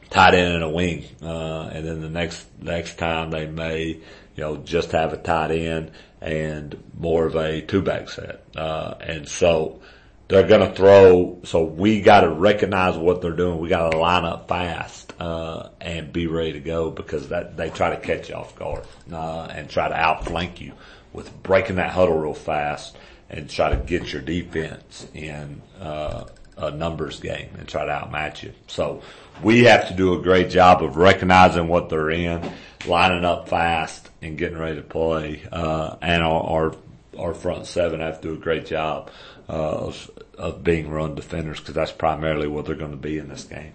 tight 0.09 0.35
end 0.35 0.53
and 0.53 0.63
a 0.63 0.69
wing, 0.69 1.05
uh, 1.21 1.69
and 1.73 1.85
then 1.85 2.01
the 2.01 2.09
next, 2.09 2.45
next 2.61 2.97
time 2.97 3.31
they 3.31 3.47
may, 3.47 3.87
you 3.87 4.43
know, 4.43 4.57
just 4.57 4.91
have 4.91 5.13
a 5.13 5.17
tight 5.17 5.51
end 5.51 5.91
and 6.21 6.81
more 6.97 7.25
of 7.25 7.35
a 7.35 7.61
two 7.61 7.81
back 7.81 8.09
set. 8.09 8.43
Uh, 8.55 8.95
and 8.99 9.27
so 9.27 9.81
they're 10.27 10.47
going 10.47 10.67
to 10.67 10.75
throw. 10.75 11.39
So 11.43 11.63
we 11.63 12.01
got 12.01 12.21
to 12.21 12.29
recognize 12.29 12.97
what 12.97 13.21
they're 13.21 13.31
doing. 13.31 13.59
We 13.59 13.69
got 13.69 13.91
to 13.91 13.97
line 13.97 14.25
up 14.25 14.47
fast 14.47 15.13
uh, 15.19 15.69
and 15.79 16.11
be 16.11 16.27
ready 16.27 16.53
to 16.53 16.59
go 16.59 16.89
because 16.89 17.29
that 17.29 17.57
they 17.57 17.69
try 17.69 17.91
to 17.91 17.97
catch 17.97 18.29
you 18.29 18.35
off 18.35 18.55
guard 18.55 18.83
uh, 19.11 19.43
and 19.45 19.69
try 19.69 19.87
to 19.87 19.95
outflank 19.95 20.61
you 20.61 20.73
with 21.13 21.31
breaking 21.43 21.77
that 21.77 21.91
huddle 21.91 22.17
real 22.17 22.33
fast 22.33 22.97
and 23.29 23.49
try 23.49 23.69
to 23.69 23.77
get 23.77 24.11
your 24.11 24.21
defense 24.21 25.07
in 25.13 25.61
uh, 25.79 26.25
a 26.57 26.71
numbers 26.71 27.19
game 27.19 27.49
and 27.57 27.67
try 27.67 27.85
to 27.85 27.91
outmatch 27.91 28.43
you. 28.43 28.53
So 28.67 29.01
we 29.43 29.63
have 29.65 29.87
to 29.89 29.93
do 29.93 30.19
a 30.19 30.21
great 30.21 30.49
job 30.49 30.83
of 30.83 30.97
recognizing 30.97 31.67
what 31.67 31.89
they're 31.89 32.09
in, 32.09 32.41
lining 32.85 33.25
up 33.25 33.49
fast, 33.49 34.09
and 34.21 34.37
getting 34.37 34.57
ready 34.57 34.77
to 34.77 34.81
play. 34.83 35.43
Uh, 35.51 35.95
and 36.01 36.23
our, 36.23 36.43
our, 36.43 36.75
our 37.17 37.33
front 37.33 37.65
seven 37.65 37.99
have 37.99 38.21
to 38.21 38.29
do 38.29 38.33
a 38.35 38.37
great 38.37 38.65
job 38.65 39.11
of, 39.47 40.09
of 40.37 40.63
being 40.63 40.89
run 40.89 41.15
defenders 41.15 41.59
because 41.59 41.75
that's 41.75 41.91
primarily 41.91 42.47
what 42.47 42.65
they're 42.65 42.75
going 42.75 42.91
to 42.91 42.97
be 42.97 43.17
in 43.17 43.29
this 43.29 43.43
game. 43.43 43.73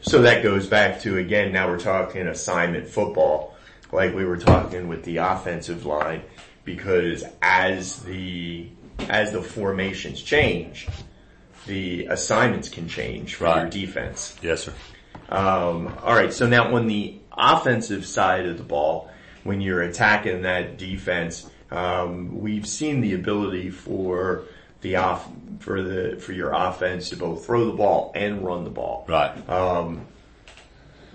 So 0.00 0.22
that 0.22 0.42
goes 0.42 0.66
back 0.66 1.00
to 1.00 1.18
again. 1.18 1.52
Now 1.52 1.68
we're 1.68 1.78
talking 1.78 2.26
assignment 2.28 2.88
football, 2.88 3.56
like 3.90 4.14
we 4.14 4.24
were 4.24 4.36
talking 4.36 4.88
with 4.88 5.04
the 5.04 5.18
offensive 5.18 5.84
line, 5.84 6.22
because 6.64 7.24
as 7.40 7.98
the 8.04 8.68
as 9.08 9.32
the 9.32 9.42
formations 9.42 10.22
change, 10.22 10.86
the 11.66 12.06
assignments 12.06 12.68
can 12.68 12.88
change 12.88 13.34
for 13.34 13.46
your 13.46 13.68
defense. 13.68 14.36
Yes, 14.42 14.64
sir. 14.64 14.74
Um, 15.28 15.96
all 16.02 16.14
right. 16.14 16.32
So 16.32 16.46
now 16.46 16.74
on 16.74 16.86
the 16.86 17.18
offensive 17.36 18.06
side 18.06 18.46
of 18.46 18.58
the 18.58 18.64
ball, 18.64 19.10
when 19.44 19.60
you're 19.60 19.82
attacking 19.82 20.42
that 20.42 20.78
defense, 20.78 21.48
um, 21.70 22.40
we've 22.40 22.66
seen 22.66 23.00
the 23.00 23.14
ability 23.14 23.70
for 23.70 24.44
the 24.82 24.96
off 24.96 25.28
for 25.60 25.82
the 25.82 26.16
for 26.20 26.32
your 26.32 26.52
offense 26.52 27.10
to 27.10 27.16
both 27.16 27.46
throw 27.46 27.64
the 27.64 27.72
ball 27.72 28.12
and 28.14 28.44
run 28.44 28.64
the 28.64 28.70
ball. 28.70 29.06
Right. 29.08 29.34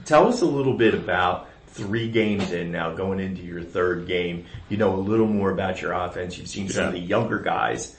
Tell 0.07 0.29
us 0.29 0.41
a 0.41 0.45
little 0.45 0.75
bit 0.75 0.93
about 0.93 1.49
three 1.67 2.09
games 2.09 2.53
in 2.53 2.71
now, 2.71 2.93
going 2.93 3.19
into 3.19 3.41
your 3.41 3.61
third 3.61 4.07
game. 4.07 4.45
You 4.69 4.77
know 4.77 4.95
a 4.95 4.97
little 4.97 5.27
more 5.27 5.51
about 5.51 5.81
your 5.81 5.91
offense. 5.91 6.37
You've 6.37 6.47
seen 6.47 6.69
some 6.69 6.85
of 6.85 6.93
the 6.93 6.99
younger 6.99 7.39
guys 7.39 7.95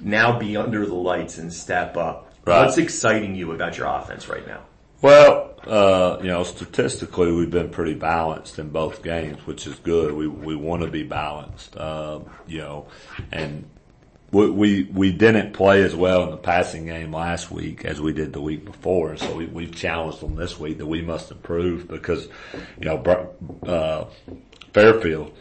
now 0.00 0.38
be 0.38 0.56
under 0.56 0.84
the 0.84 0.94
lights 0.94 1.38
and 1.38 1.52
step 1.52 1.96
up. 1.96 2.32
Right. 2.44 2.64
What's 2.64 2.78
exciting 2.78 3.34
you 3.36 3.52
about 3.52 3.78
your 3.78 3.86
offense 3.86 4.28
right 4.28 4.46
now? 4.46 4.64
Well, 5.02 5.54
uh, 5.64 6.18
you 6.20 6.28
know, 6.28 6.42
statistically, 6.42 7.32
we've 7.32 7.50
been 7.50 7.70
pretty 7.70 7.94
balanced 7.94 8.58
in 8.58 8.70
both 8.70 9.02
games, 9.02 9.46
which 9.46 9.66
is 9.66 9.76
good. 9.76 10.14
We 10.14 10.26
we 10.26 10.56
want 10.56 10.82
to 10.82 10.90
be 10.90 11.02
balanced, 11.02 11.76
um, 11.76 12.28
you 12.46 12.58
know, 12.58 12.88
and 13.30 13.68
we, 14.32 14.50
we 14.50 14.82
we 14.84 15.12
didn't 15.12 15.52
play 15.52 15.82
as 15.82 15.94
well 15.94 16.24
in 16.24 16.30
the 16.30 16.36
passing 16.36 16.86
game 16.86 17.12
last 17.12 17.50
week 17.50 17.84
as 17.84 18.00
we 18.00 18.12
did 18.12 18.32
the 18.32 18.40
week 18.40 18.64
before, 18.64 19.16
so 19.16 19.36
we, 19.36 19.46
we've 19.46 19.74
challenged 19.74 20.20
them 20.20 20.34
this 20.34 20.58
week 20.58 20.78
that 20.78 20.86
we 20.86 21.00
must 21.00 21.30
improve 21.30 21.88
because, 21.88 22.28
you 22.78 22.86
know, 22.86 23.30
uh, 23.66 24.06
Fairfield 24.72 25.32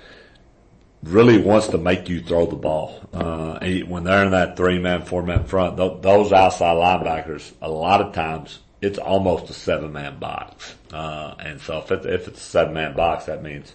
really 1.04 1.38
wants 1.38 1.68
to 1.68 1.78
make 1.78 2.10
you 2.10 2.22
throw 2.22 2.46
the 2.46 2.56
ball. 2.56 3.02
Uh, 3.14 3.60
when 3.88 4.04
they're 4.04 4.26
in 4.26 4.32
that 4.32 4.58
three 4.58 4.80
man, 4.80 5.04
four 5.04 5.24
man 5.24 5.44
front, 5.46 5.78
th- 5.78 6.02
those 6.02 6.32
outside 6.32 6.76
linebackers, 6.76 7.52
a 7.62 7.70
lot 7.70 8.02
of 8.02 8.14
times 8.14 8.60
it's 8.82 8.98
almost 8.98 9.50
a 9.50 9.54
seven 9.54 9.92
man 9.92 10.20
box. 10.20 10.76
Uh, 10.92 11.36
and 11.40 11.62
so 11.62 11.80
if, 11.80 11.92
it, 11.92 12.06
if 12.06 12.28
it's 12.28 12.40
a 12.40 12.44
seven 12.44 12.74
man 12.74 12.96
box, 12.96 13.26
that 13.26 13.44
means, 13.44 13.74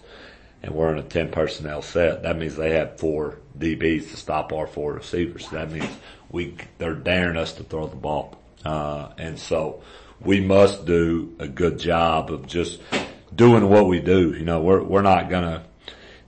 and 0.63 0.73
we're 0.73 0.91
in 0.91 0.99
a 0.99 1.03
10 1.03 1.31
personnel 1.31 1.81
set, 1.81 2.23
that 2.23 2.37
means 2.37 2.55
they 2.55 2.73
have 2.75 2.99
four 2.99 3.39
DBs 3.57 4.11
to 4.11 4.17
stop 4.17 4.53
our 4.53 4.67
four 4.67 4.93
receivers. 4.93 5.49
That 5.49 5.71
means 5.71 5.89
we, 6.29 6.55
they're 6.77 6.95
daring 6.95 7.37
us 7.37 7.53
to 7.53 7.63
throw 7.63 7.87
the 7.87 7.95
ball. 7.95 8.39
Uh, 8.63 9.09
and 9.17 9.39
so 9.39 9.81
we 10.19 10.39
must 10.39 10.85
do 10.85 11.35
a 11.39 11.47
good 11.47 11.79
job 11.79 12.31
of 12.31 12.45
just 12.47 12.79
doing 13.33 13.67
what 13.69 13.87
we 13.87 13.99
do. 13.99 14.33
You 14.33 14.45
know, 14.45 14.61
we're, 14.61 14.83
we're 14.83 15.01
not 15.01 15.29
gonna, 15.29 15.63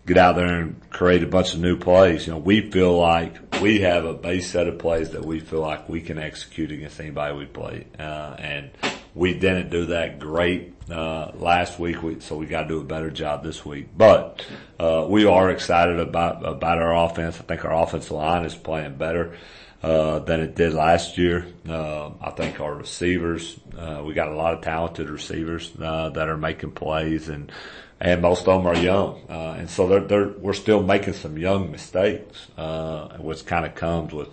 get 0.05 0.17
out 0.17 0.35
there 0.35 0.59
and 0.59 0.89
create 0.89 1.23
a 1.23 1.27
bunch 1.27 1.53
of 1.53 1.59
new 1.59 1.77
plays. 1.77 2.27
You 2.27 2.33
know, 2.33 2.39
we 2.39 2.69
feel 2.71 2.97
like 2.97 3.61
we 3.61 3.81
have 3.81 4.05
a 4.05 4.13
base 4.13 4.51
set 4.51 4.67
of 4.67 4.79
plays 4.79 5.11
that 5.11 5.25
we 5.25 5.39
feel 5.39 5.61
like 5.61 5.87
we 5.87 6.01
can 6.01 6.17
execute 6.17 6.71
against 6.71 6.99
anybody 6.99 7.35
we 7.35 7.45
play. 7.45 7.87
Uh, 7.97 8.35
and 8.37 8.71
we 9.15 9.33
didn't 9.33 9.69
do 9.69 9.87
that 9.87 10.19
great, 10.19 10.73
uh, 10.89 11.31
last 11.35 11.79
week. 11.79 12.01
We, 12.03 12.19
so 12.19 12.37
we 12.37 12.45
got 12.45 12.63
to 12.63 12.67
do 12.67 12.79
a 12.79 12.83
better 12.83 13.11
job 13.11 13.43
this 13.43 13.65
week. 13.65 13.89
But, 13.95 14.45
uh, 14.79 15.05
we 15.09 15.25
are 15.25 15.49
excited 15.51 15.99
about, 15.99 16.45
about 16.45 16.81
our 16.81 16.95
offense. 17.05 17.39
I 17.39 17.43
think 17.43 17.63
our 17.65 17.73
offensive 17.73 18.11
line 18.11 18.45
is 18.45 18.55
playing 18.55 18.95
better. 18.95 19.37
Uh, 19.83 20.19
than 20.19 20.39
it 20.39 20.55
did 20.55 20.73
last 20.73 21.17
year. 21.17 21.45
Uh, 21.67 22.11
I 22.21 22.29
think 22.29 22.61
our 22.61 22.73
receivers, 22.73 23.59
uh, 23.77 24.01
we 24.05 24.13
got 24.13 24.29
a 24.29 24.33
lot 24.33 24.53
of 24.53 24.61
talented 24.61 25.09
receivers, 25.09 25.73
uh, 25.77 26.07
that 26.11 26.29
are 26.29 26.37
making 26.37 26.71
plays 26.71 27.27
and, 27.27 27.51
and 27.99 28.21
most 28.21 28.47
of 28.47 28.63
them 28.63 28.65
are 28.65 28.81
young. 28.81 29.21
Uh, 29.29 29.55
and 29.57 29.69
so 29.69 29.89
they're, 29.89 30.05
they're, 30.05 30.29
we're 30.37 30.53
still 30.53 30.81
making 30.81 31.15
some 31.15 31.37
young 31.37 31.69
mistakes, 31.69 32.47
uh, 32.57 33.17
which 33.17 33.45
kind 33.45 33.65
of 33.65 33.75
comes 33.75 34.13
with 34.13 34.29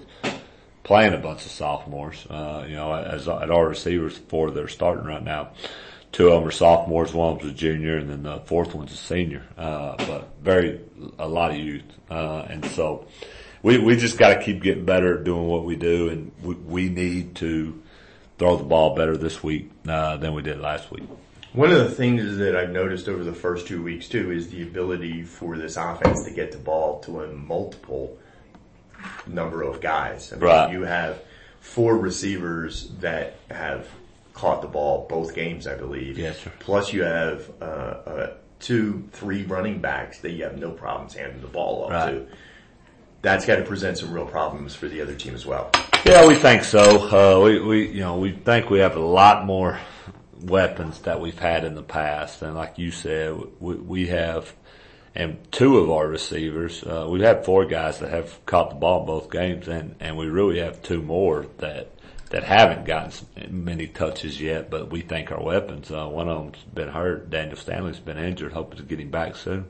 playing 0.83 1.15
a 1.15 1.19
bunch 1.19 1.45
of 1.45 1.51
sophomores. 1.51 2.27
Uh, 2.29 2.65
you 2.69 2.77
know, 2.77 2.93
as 2.93 3.29
at 3.29 3.51
our 3.51 3.69
receivers, 3.69 4.17
four 4.17 4.51
that 4.51 4.63
are 4.63 4.69
starting 4.69 5.05
right 5.05 5.23
now, 5.23 5.51
two 6.13 6.29
of 6.29 6.41
them 6.41 6.49
are 6.49 6.53
sophomores, 6.53 7.13
one 7.13 7.35
of 7.35 7.39
them's 7.41 7.53
a 7.53 7.55
junior, 7.55 7.97
and 7.97 8.11
then 8.11 8.23
the 8.23 8.41
fourth 8.41 8.75
one's 8.75 8.93
a 8.93 8.97
senior. 8.97 9.45
Uh, 9.57 9.97
but 10.07 10.29
very 10.43 10.81
a 11.19 11.29
lot 11.29 11.51
of 11.51 11.59
youth, 11.59 11.85
uh, 12.11 12.47
and 12.49 12.65
so 12.67 13.07
we 13.63 13.79
we 13.79 13.97
just 13.97 14.19
got 14.19 14.35
to 14.35 14.43
keep 14.43 14.63
getting 14.63 14.85
better 14.85 15.19
at 15.19 15.25
doing 15.25 15.47
what 15.47 15.65
we 15.65 15.77
do, 15.77 16.09
and 16.09 16.33
we, 16.43 16.55
we 16.55 16.89
need 16.89 17.37
to 17.37 17.81
throw 18.39 18.57
the 18.57 18.65
ball 18.65 18.95
better 18.95 19.17
this 19.17 19.43
week 19.43 19.71
uh, 19.87 20.17
than 20.17 20.33
we 20.33 20.43
did 20.43 20.61
last 20.61 20.91
week. 20.91 21.05
One 21.53 21.73
of 21.73 21.79
the 21.79 21.91
things 21.91 22.37
that 22.37 22.55
I've 22.55 22.71
noticed 22.71 23.09
over 23.09 23.25
the 23.25 23.35
first 23.35 23.67
two 23.67 23.83
weeks 23.83 24.09
too 24.09 24.31
is 24.31 24.49
the 24.49 24.63
ability 24.63 25.25
for 25.25 25.59
this 25.59 25.77
offense 25.77 26.25
to 26.25 26.31
get 26.31 26.53
the 26.53 26.59
ball 26.59 27.01
to 27.01 27.23
a 27.23 27.33
multiple 27.33 28.17
number 29.27 29.63
of 29.63 29.81
guys. 29.81 30.33
I 30.33 30.37
mean, 30.37 30.45
Right. 30.45 30.73
you 30.73 30.83
have 30.83 31.19
four 31.61 31.97
receivers 31.97 32.89
that 33.01 33.35
have 33.51 33.87
caught 34.35 34.63
the 34.63 34.69
ball 34.69 35.07
both 35.09 35.35
games, 35.35 35.67
I 35.67 35.75
believe. 35.75 36.19
Yes, 36.19 36.39
sir. 36.41 36.51
Plus 36.61 36.93
you 36.93 37.03
have, 37.05 37.43
uh, 37.61 37.65
uh, 37.65 38.31
two, 38.59 39.05
three 39.13 39.43
running 39.45 39.81
backs 39.81 40.19
that 40.21 40.31
you 40.33 40.45
have 40.45 40.59
no 40.59 40.71
problems 40.71 41.15
handing 41.15 41.41
the 41.41 41.47
ball 41.49 41.85
off 41.85 41.91
Right. 41.93 42.11
to. 42.13 42.27
That's 43.23 43.45
got 43.45 43.57
to 43.57 43.63
present 43.63 43.99
some 43.99 44.13
real 44.13 44.25
problems 44.27 44.75
for 44.75 44.89
the 44.89 45.03
other 45.03 45.15
team 45.15 45.35
as 45.35 45.45
well. 45.45 45.71
Yeah, 46.07 46.27
we 46.27 46.35
think 46.35 46.65
so. 46.65 46.81
Uh, 47.41 47.45
we, 47.45 47.61
we, 47.61 47.89
you 47.89 48.01
know, 48.01 48.17
we 48.17 48.33
think 48.33 48.71
we 48.71 48.79
have 48.79 48.97
a 48.97 49.01
lot 49.01 49.45
more 49.45 49.79
weapons 50.41 51.01
that 51.01 51.21
we've 51.21 51.39
had 51.39 51.65
in 51.65 51.75
the 51.75 51.83
past. 51.83 52.41
And 52.41 52.55
like 52.55 52.79
you 52.79 52.91
said, 52.91 53.39
we, 53.61 53.75
we 53.75 54.07
have, 54.07 54.55
and 55.15 55.39
two 55.51 55.79
of 55.79 55.91
our 55.91 56.07
receivers, 56.07 56.85
uh, 56.85 57.07
we've 57.09 57.23
had 57.23 57.45
four 57.45 57.65
guys 57.65 57.99
that 57.99 58.11
have 58.11 58.45
caught 58.47 58.71
the 58.71 58.77
ball 58.77 59.01
in 59.01 59.07
both 59.07 59.31
games 59.31 59.67
and, 59.67 59.97
and 59.99 60.17
we 60.17 60.27
really 60.27 60.61
have 60.61 60.83
two 60.83 61.03
more 61.03 61.47
that, 61.59 61.91
that 62.29 62.45
haven't 62.45 62.85
gotten 62.85 63.13
many 63.51 63.89
touches 63.89 64.41
yet, 64.41 64.71
but 64.71 64.89
we 64.89 65.01
think 65.01 65.33
are 65.33 65.43
weapons. 65.43 65.91
Uh, 65.91 66.07
one 66.07 66.29
of 66.29 66.45
them's 66.45 66.63
been 66.73 66.89
hurt. 66.89 67.29
Daniel 67.29 67.57
Stanley's 67.57 67.99
been 67.99 68.19
injured, 68.19 68.53
hoping 68.53 68.79
to 68.79 68.85
get 68.85 69.01
him 69.01 69.11
back 69.11 69.35
soon. 69.35 69.65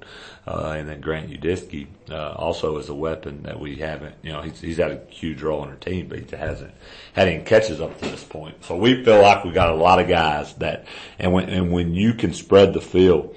Uh, 0.46 0.74
and 0.76 0.86
then 0.86 1.00
Grant 1.00 1.30
Yudizky, 1.30 1.86
uh, 2.10 2.32
also 2.32 2.76
is 2.76 2.90
a 2.90 2.94
weapon 2.94 3.44
that 3.44 3.58
we 3.58 3.76
haven't, 3.76 4.16
you 4.22 4.32
know, 4.32 4.42
he's, 4.42 4.60
he's 4.60 4.76
had 4.76 4.90
a 4.90 5.00
huge 5.08 5.40
role 5.40 5.64
in 5.64 5.70
our 5.70 5.76
team, 5.76 6.08
but 6.08 6.18
he 6.18 6.36
hasn't 6.36 6.74
had 7.14 7.28
any 7.28 7.42
catches 7.44 7.80
up 7.80 7.98
to 7.98 8.10
this 8.10 8.24
point. 8.24 8.62
So 8.66 8.76
we 8.76 9.02
feel 9.04 9.22
like 9.22 9.42
we 9.42 9.52
got 9.52 9.70
a 9.70 9.74
lot 9.74 9.98
of 9.98 10.06
guys 10.06 10.52
that, 10.56 10.84
and 11.18 11.32
when, 11.32 11.48
and 11.48 11.72
when 11.72 11.94
you 11.94 12.12
can 12.12 12.34
spread 12.34 12.74
the 12.74 12.82
field 12.82 13.34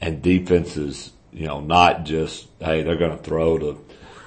and 0.00 0.22
defenses, 0.22 1.10
you 1.34 1.46
know, 1.46 1.60
not 1.60 2.04
just, 2.04 2.46
hey, 2.60 2.82
they're 2.82 2.96
going 2.96 3.16
to 3.16 3.22
throw 3.22 3.58
to 3.58 3.84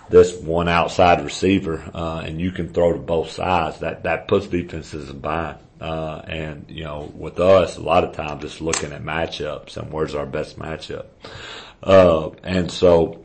this 0.10 0.36
one 0.36 0.68
outside 0.68 1.24
receiver, 1.24 1.90
uh, 1.94 2.24
and 2.26 2.40
you 2.40 2.52
can 2.52 2.70
throw 2.70 2.94
to 2.94 3.00
both 3.00 3.32
sides. 3.32 3.80
That, 3.80 4.04
that 4.04 4.28
puts 4.28 4.48
defenses 4.48 5.10
in 5.10 5.20
bind. 5.20 5.58
Uh, 5.80 6.22
and, 6.28 6.66
you 6.70 6.84
know, 6.84 7.12
with 7.16 7.40
us, 7.40 7.78
a 7.78 7.82
lot 7.82 8.04
of 8.04 8.16
times 8.16 8.44
it's 8.44 8.62
looking 8.62 8.94
at 8.94 9.04
matchups 9.04 9.78
and 9.78 9.92
where's 9.92 10.16
our 10.16 10.26
best 10.26 10.58
matchup. 10.58 11.06
Uh, 11.84 12.30
and 12.44 12.72
so, 12.72 13.24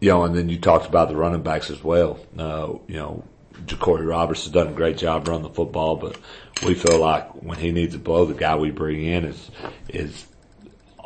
you 0.00 0.08
know, 0.08 0.24
and 0.24 0.34
then 0.34 0.48
you 0.48 0.58
talked 0.58 0.86
about 0.86 1.08
the 1.08 1.16
running 1.16 1.42
backs 1.42 1.70
as 1.70 1.84
well. 1.84 2.18
Uh, 2.38 2.74
you 2.88 2.96
know, 2.96 3.24
Jacory 3.66 4.08
Roberts 4.08 4.44
has 4.44 4.52
done 4.52 4.68
a 4.68 4.72
great 4.72 4.96
job 4.96 5.28
running 5.28 5.42
the 5.42 5.50
football, 5.50 5.96
but 5.96 6.18
we 6.64 6.74
feel 6.74 6.98
like 6.98 7.42
when 7.42 7.58
he 7.58 7.72
needs 7.72 7.94
a 7.94 7.98
blow, 7.98 8.24
the 8.24 8.34
guy 8.34 8.56
we 8.56 8.70
bring 8.70 9.04
in 9.04 9.24
is, 9.24 9.50
is 9.90 10.26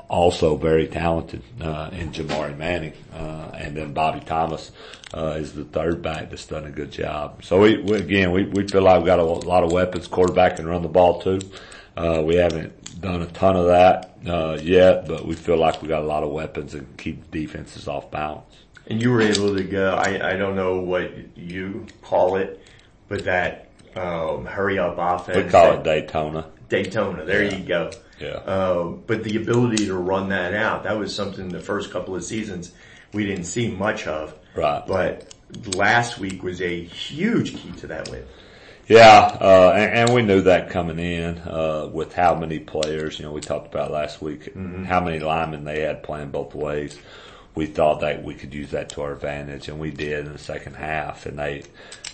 also 0.08 0.56
very 0.56 0.86
talented, 0.86 1.42
uh, 1.60 1.90
in 1.92 2.12
Jamari 2.12 2.56
Manning, 2.56 2.92
uh, 3.14 3.50
and 3.54 3.76
then 3.76 3.92
Bobby 3.92 4.20
Thomas, 4.20 4.70
uh, 5.14 5.36
is 5.38 5.52
the 5.54 5.64
third 5.64 6.02
back 6.02 6.30
that's 6.30 6.46
done 6.46 6.64
a 6.64 6.70
good 6.70 6.90
job. 6.90 7.42
So 7.44 7.60
we, 7.60 7.78
we 7.78 7.96
again, 7.96 8.30
we, 8.32 8.44
we 8.44 8.66
feel 8.68 8.82
like 8.82 8.98
we've 8.98 9.06
got 9.06 9.18
a 9.18 9.24
lot 9.24 9.64
of 9.64 9.72
weapons. 9.72 10.06
Quarterback 10.06 10.56
can 10.56 10.66
run 10.66 10.82
the 10.82 10.88
ball 10.88 11.20
too. 11.20 11.40
Uh, 11.96 12.22
we 12.24 12.36
haven't 12.36 13.00
done 13.00 13.22
a 13.22 13.26
ton 13.26 13.56
of 13.56 13.66
that, 13.66 14.16
uh, 14.26 14.58
yet, 14.62 15.06
but 15.08 15.26
we 15.26 15.34
feel 15.34 15.56
like 15.56 15.80
we 15.82 15.88
got 15.88 16.02
a 16.02 16.06
lot 16.06 16.22
of 16.22 16.30
weapons 16.30 16.74
and 16.74 16.96
keep 16.98 17.30
defenses 17.30 17.88
off 17.88 18.10
balance. 18.10 18.54
And 18.88 19.00
you 19.02 19.10
were 19.10 19.22
able 19.22 19.56
to 19.56 19.64
go, 19.64 19.94
I, 19.94 20.32
I 20.32 20.36
don't 20.36 20.54
know 20.54 20.78
what 20.80 21.10
you 21.36 21.86
call 22.02 22.36
it, 22.36 22.62
but 23.08 23.24
that 23.24 23.68
um, 23.96 24.44
hurry 24.44 24.78
up 24.78 24.96
offense. 24.98 25.44
We 25.46 25.50
call 25.50 25.72
it 25.72 25.82
Daytona. 25.82 26.46
Daytona. 26.68 27.24
There 27.24 27.42
Yeah. 27.44 27.56
you 27.56 27.64
go. 27.64 27.90
Yeah. 28.20 28.28
Uh, 28.28 28.84
but 28.84 29.24
the 29.24 29.36
ability 29.36 29.86
to 29.86 29.94
run 29.94 30.30
that 30.30 30.54
out, 30.54 30.84
that 30.84 30.98
was 30.98 31.14
something 31.14 31.48
the 31.48 31.60
first 31.60 31.90
couple 31.90 32.14
of 32.16 32.24
seasons 32.24 32.72
we 33.12 33.26
didn't 33.26 33.44
see 33.44 33.70
much 33.70 34.06
of. 34.06 34.34
Right. 34.54 34.82
But 34.86 35.34
last 35.74 36.18
week 36.18 36.42
was 36.42 36.60
a 36.60 36.82
huge 36.82 37.56
key 37.56 37.72
to 37.72 37.86
that 37.88 38.08
win. 38.10 38.24
Yeah, 38.88 39.36
uh, 39.40 39.72
and, 39.74 39.94
and 39.98 40.14
we 40.14 40.22
knew 40.22 40.42
that 40.42 40.70
coming 40.70 41.00
in, 41.00 41.38
uh, 41.38 41.90
with 41.92 42.14
how 42.14 42.36
many 42.36 42.60
players, 42.60 43.18
you 43.18 43.24
know, 43.24 43.32
we 43.32 43.40
talked 43.40 43.66
about 43.66 43.90
last 43.90 44.22
week, 44.22 44.54
how 44.86 45.00
many 45.00 45.18
linemen 45.18 45.64
they 45.64 45.80
had 45.80 46.04
playing 46.04 46.30
both 46.30 46.54
ways. 46.54 46.96
We 47.56 47.66
thought 47.66 48.00
that 48.00 48.22
we 48.22 48.34
could 48.34 48.54
use 48.54 48.70
that 48.70 48.90
to 48.90 49.02
our 49.02 49.12
advantage 49.12 49.68
and 49.68 49.80
we 49.80 49.90
did 49.90 50.26
in 50.26 50.32
the 50.32 50.38
second 50.38 50.74
half 50.74 51.26
and 51.26 51.38
they, 51.38 51.64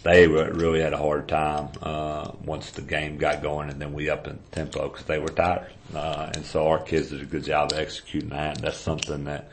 they 0.03 0.27
really 0.27 0.81
had 0.81 0.93
a 0.93 0.97
hard 0.99 1.29
time, 1.29 1.69
uh, 1.83 2.33
once 2.45 2.71
the 2.73 2.83
game 2.83 3.19
got 3.19 3.43
going 3.43 3.71
and 3.71 3.81
then 3.81 3.93
we 3.93 4.11
up 4.11 4.27
in 4.27 4.39
tempo 4.51 4.89
because 4.89 5.05
they 5.07 5.19
were 5.19 5.29
tired. 5.29 5.71
Uh, 5.95 6.31
and 6.35 6.45
so 6.45 6.67
our 6.69 6.81
kids 6.81 7.11
did 7.11 7.23
a 7.23 7.27
good 7.27 7.45
job 7.45 7.73
of 7.73 7.79
executing 7.79 8.31
that. 8.31 8.57
And 8.57 8.65
that's 8.67 8.79
something 8.79 9.25
that 9.25 9.49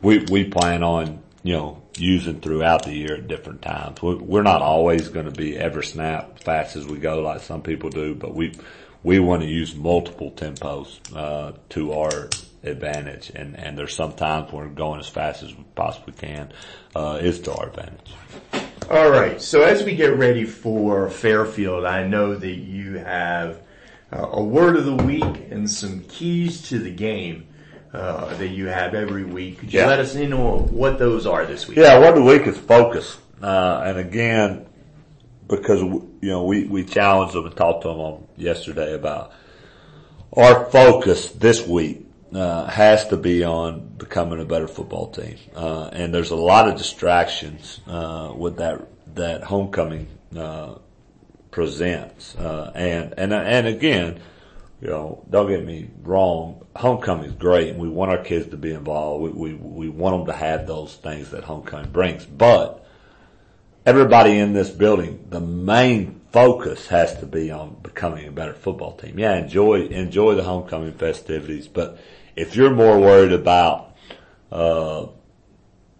we, 0.00 0.24
we 0.30 0.44
plan 0.44 0.82
on, 0.82 1.22
you 1.42 1.52
know, 1.54 1.82
using 1.96 2.40
throughout 2.40 2.84
the 2.84 2.92
year 2.94 3.14
at 3.16 3.28
different 3.28 3.60
times. 3.62 4.00
We- 4.00 4.14
We're 4.14 4.42
not 4.42 4.62
always 4.62 5.08
going 5.08 5.26
to 5.26 5.32
be 5.32 5.56
ever 5.58 5.82
snap 5.82 6.38
fast 6.40 6.76
as 6.76 6.86
we 6.86 6.98
go 6.98 7.20
like 7.20 7.42
some 7.42 7.62
people 7.62 7.90
do, 7.90 8.14
but 8.14 8.34
we, 8.34 8.54
we 9.02 9.18
want 9.18 9.42
to 9.42 9.48
use 9.48 9.74
multiple 9.74 10.30
tempos, 10.30 10.98
uh, 11.14 11.52
to 11.70 11.92
our 11.92 12.28
advantage. 12.62 13.30
And, 13.34 13.54
and 13.58 13.76
there's 13.76 13.94
some 13.94 14.12
times 14.14 14.52
we're 14.52 14.68
going 14.68 15.00
as 15.00 15.08
fast 15.08 15.42
as 15.42 15.54
we 15.54 15.64
possibly 15.74 16.14
can, 16.14 16.52
uh, 16.94 17.18
is 17.20 17.40
to 17.40 17.52
our 17.54 17.68
advantage. 17.68 18.14
All 18.90 19.08
right. 19.08 19.40
So 19.40 19.62
as 19.62 19.84
we 19.84 19.94
get 19.94 20.16
ready 20.16 20.44
for 20.44 21.08
Fairfield, 21.08 21.84
I 21.84 22.04
know 22.08 22.34
that 22.34 22.50
you 22.56 22.98
have 22.98 23.60
uh, 24.12 24.26
a 24.32 24.42
word 24.42 24.74
of 24.76 24.84
the 24.84 24.96
week 24.96 25.22
and 25.50 25.70
some 25.70 26.00
keys 26.08 26.62
to 26.70 26.80
the 26.80 26.90
game 26.90 27.46
uh, 27.94 28.34
that 28.34 28.48
you 28.48 28.66
have 28.66 28.94
every 28.94 29.22
week. 29.22 29.58
Could 29.60 29.72
you 29.72 29.78
Yeah. 29.78 29.86
let 29.86 30.00
us 30.00 30.16
know 30.16 30.66
what 30.72 30.98
those 30.98 31.24
are 31.24 31.46
this 31.46 31.68
week? 31.68 31.78
Yeah, 31.78 32.00
word 32.00 32.10
of 32.10 32.14
the 32.16 32.22
week 32.22 32.48
is 32.48 32.58
focus. 32.58 33.18
Uh, 33.40 33.82
and 33.84 33.98
again, 33.98 34.66
because, 35.46 35.80
you 35.80 36.08
know, 36.22 36.42
we, 36.42 36.64
we 36.64 36.84
challenged 36.84 37.34
them 37.34 37.46
and 37.46 37.54
talked 37.54 37.82
to 37.82 37.88
them 37.88 37.98
on 37.98 38.26
yesterday 38.36 38.92
about 38.94 39.32
our 40.32 40.64
focus 40.66 41.30
this 41.30 41.64
week, 41.64 42.06
uh, 42.34 42.66
has 42.66 43.08
to 43.08 43.16
be 43.16 43.44
on 43.44 43.80
becoming 43.96 44.40
a 44.40 44.44
better 44.44 44.68
football 44.68 45.10
team. 45.10 45.36
Uh, 45.54 45.90
and 45.92 46.14
there's 46.14 46.30
a 46.30 46.36
lot 46.36 46.68
of 46.68 46.76
distractions, 46.76 47.80
uh, 47.86 48.32
with 48.36 48.56
that, 48.56 48.86
that 49.14 49.42
homecoming, 49.42 50.06
uh, 50.36 50.74
presents. 51.50 52.36
Uh, 52.36 52.70
and, 52.74 53.14
and, 53.16 53.32
and 53.32 53.66
again, 53.66 54.20
you 54.80 54.88
know, 54.88 55.24
don't 55.28 55.48
get 55.48 55.64
me 55.64 55.90
wrong, 56.02 56.66
homecoming 56.76 57.26
is 57.26 57.32
great 57.32 57.68
and 57.68 57.78
we 57.78 57.88
want 57.88 58.10
our 58.10 58.22
kids 58.22 58.48
to 58.50 58.56
be 58.56 58.72
involved. 58.72 59.22
We, 59.22 59.30
we, 59.30 59.54
we 59.54 59.88
want 59.88 60.16
them 60.16 60.34
to 60.34 60.38
have 60.38 60.66
those 60.66 60.94
things 60.94 61.30
that 61.30 61.44
homecoming 61.44 61.90
brings, 61.90 62.24
but 62.24 62.86
everybody 63.84 64.38
in 64.38 64.52
this 64.52 64.70
building, 64.70 65.26
the 65.28 65.40
main 65.40 66.20
focus 66.32 66.86
has 66.86 67.18
to 67.18 67.26
be 67.26 67.50
on 67.50 67.76
becoming 67.82 68.26
a 68.26 68.32
better 68.32 68.54
football 68.54 68.92
team. 68.92 69.18
Yeah, 69.18 69.36
enjoy, 69.36 69.86
enjoy 69.86 70.34
the 70.34 70.44
homecoming 70.44 70.92
festivities, 70.92 71.68
but 71.68 71.98
if 72.36 72.56
you're 72.56 72.70
more 72.70 72.98
worried 72.98 73.32
about, 73.32 73.96
uh, 74.50 75.06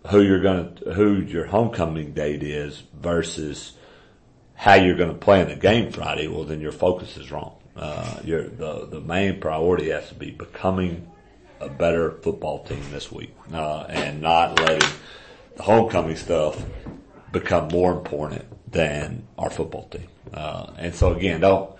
who 0.09 0.23
you're 0.23 0.41
gonna, 0.41 0.73
who 0.95 1.17
your 1.17 1.47
homecoming 1.47 2.13
date 2.13 2.43
is 2.43 2.83
versus 2.95 3.73
how 4.55 4.75
you're 4.75 4.97
going 4.97 5.13
to 5.13 5.19
play 5.19 5.41
in 5.41 5.49
the 5.49 5.57
game 5.57 5.91
Friday, 5.91 6.29
well 6.29 6.45
then 6.45 6.61
your 6.61 6.73
focus 6.73 7.17
is 7.17 7.31
wrong. 7.31 7.57
Uh, 7.77 8.21
your, 8.25 8.49
the, 8.49 8.87
the 8.91 9.01
main 9.01 9.41
priority 9.41 9.89
has 9.89 10.09
to 10.09 10.15
be 10.15 10.31
becoming 10.31 11.11
a 11.61 11.69
better 11.69 12.13
football 12.23 12.65
team 12.65 12.83
this 12.91 13.11
week, 13.13 13.35
uh, 13.53 13.85
and 13.89 14.21
not 14.21 14.59
letting 14.61 14.89
the 15.57 15.63
homecoming 15.63 16.17
stuff 16.17 16.63
become 17.33 17.69
more 17.69 17.93
important 17.93 18.45
than 18.71 19.27
our 19.39 19.51
football 19.51 19.87
team. 19.89 20.09
Uh, 20.33 20.67
and 20.79 20.95
so 20.95 21.15
again, 21.15 21.41
don't, 21.41 21.71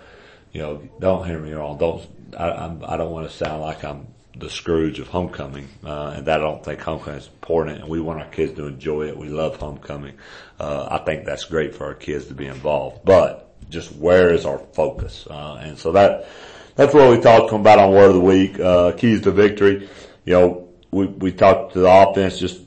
you 0.51 0.61
know, 0.61 0.81
don't 0.99 1.25
hear 1.27 1.39
me 1.39 1.51
wrong. 1.51 1.77
Don't, 1.77 2.07
I, 2.37 2.51
I'm, 2.51 2.83
I 2.85 2.97
don't 2.97 3.11
want 3.11 3.29
to 3.29 3.35
sound 3.35 3.61
like 3.61 3.83
I'm 3.83 4.07
the 4.35 4.49
Scrooge 4.49 4.99
of 4.99 5.07
homecoming, 5.07 5.67
uh, 5.85 6.13
and 6.15 6.27
that 6.27 6.39
I 6.39 6.43
don't 6.43 6.63
think 6.63 6.79
homecoming 6.79 7.19
is 7.19 7.27
important 7.27 7.79
and 7.81 7.89
we 7.89 7.99
want 7.99 8.19
our 8.19 8.27
kids 8.27 8.53
to 8.55 8.67
enjoy 8.67 9.07
it. 9.07 9.17
We 9.17 9.27
love 9.27 9.57
homecoming. 9.57 10.17
Uh, 10.59 10.87
I 10.89 10.97
think 10.99 11.25
that's 11.25 11.45
great 11.45 11.75
for 11.75 11.85
our 11.85 11.93
kids 11.93 12.27
to 12.27 12.33
be 12.33 12.47
involved, 12.47 13.03
but 13.03 13.47
just 13.69 13.95
where 13.95 14.33
is 14.33 14.45
our 14.45 14.59
focus? 14.59 15.27
Uh, 15.29 15.59
and 15.61 15.77
so 15.77 15.91
that, 15.93 16.27
that's 16.75 16.93
what 16.93 17.11
we 17.11 17.19
talked 17.21 17.51
about 17.51 17.79
on 17.79 17.91
word 17.91 18.09
of 18.09 18.13
the 18.13 18.21
week, 18.21 18.59
uh, 18.59 18.93
keys 18.93 19.21
to 19.21 19.31
victory. 19.31 19.89
You 20.23 20.33
know, 20.33 20.69
we, 20.91 21.07
we 21.07 21.31
talked 21.31 21.73
to 21.73 21.79
the 21.79 21.89
offense 21.89 22.37
just 22.37 22.61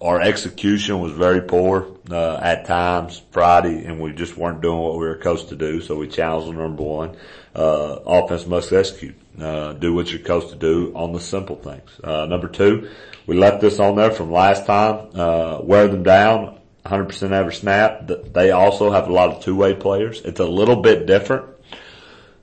our 0.00 0.20
execution 0.20 1.00
was 1.00 1.12
very 1.12 1.40
poor 1.40 1.95
uh, 2.10 2.36
at 2.36 2.66
times 2.66 3.22
Friday, 3.30 3.84
and 3.84 4.00
we 4.00 4.12
just 4.12 4.36
weren't 4.36 4.60
doing 4.60 4.78
what 4.78 4.92
we 4.92 5.06
were 5.06 5.16
coached 5.16 5.48
to 5.50 5.56
do. 5.56 5.80
So 5.80 5.96
we 5.96 6.08
challenged. 6.08 6.56
Number 6.56 6.82
one, 6.82 7.16
uh, 7.54 7.98
offense 8.06 8.46
must 8.46 8.72
execute. 8.72 9.16
Uh, 9.40 9.72
do 9.74 9.94
what 9.94 10.10
you're 10.10 10.20
coached 10.20 10.50
to 10.50 10.56
do 10.56 10.92
on 10.94 11.12
the 11.12 11.20
simple 11.20 11.56
things. 11.56 11.90
Uh, 12.02 12.26
number 12.26 12.48
two, 12.48 12.90
we 13.26 13.36
left 13.36 13.60
this 13.60 13.78
on 13.78 13.96
there 13.96 14.10
from 14.10 14.32
last 14.32 14.66
time. 14.66 15.10
Uh, 15.14 15.60
wear 15.62 15.88
them 15.88 16.02
down, 16.02 16.58
100% 16.86 17.32
every 17.32 17.52
snap. 17.52 18.10
They 18.32 18.50
also 18.52 18.90
have 18.90 19.08
a 19.08 19.12
lot 19.12 19.30
of 19.30 19.42
two-way 19.42 19.74
players. 19.74 20.22
It's 20.22 20.40
a 20.40 20.46
little 20.46 20.76
bit 20.76 21.06
different 21.06 21.55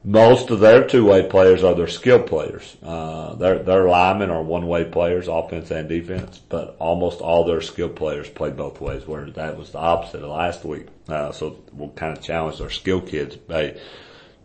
most 0.06 0.50
of 0.50 0.60
their 0.60 0.86
two-way 0.86 1.30
players 1.30 1.64
are 1.64 1.74
their 1.76 1.88
skill 1.88 2.22
players. 2.22 2.76
Uh, 2.84 3.36
their, 3.36 3.60
their 3.60 3.88
linemen 3.88 4.30
are 4.30 4.44
one-way 4.44 4.84
players, 4.84 5.30
offense 5.30 5.72
and 5.72 5.88
defense, 5.88 6.42
but 6.50 6.76
almost 6.78 7.22
all 7.22 7.46
their 7.46 7.62
skill 7.62 7.88
players 7.88 8.30
play 8.30 8.50
both 8.50 8.82
ways, 8.82 9.08
where 9.08 9.30
that 9.32 9.58
was 9.58 9.72
the 9.72 9.78
opposite 9.78 10.22
of 10.22 10.30
last 10.30 10.66
week. 10.66 10.88
Uh, 11.08 11.32
so 11.32 11.58
we'll 11.72 11.90
kind 11.90 12.18
of 12.18 12.22
challenge 12.22 12.60
our 12.60 12.70
skill 12.70 13.00
kids. 13.00 13.38
Hey, 13.48 13.80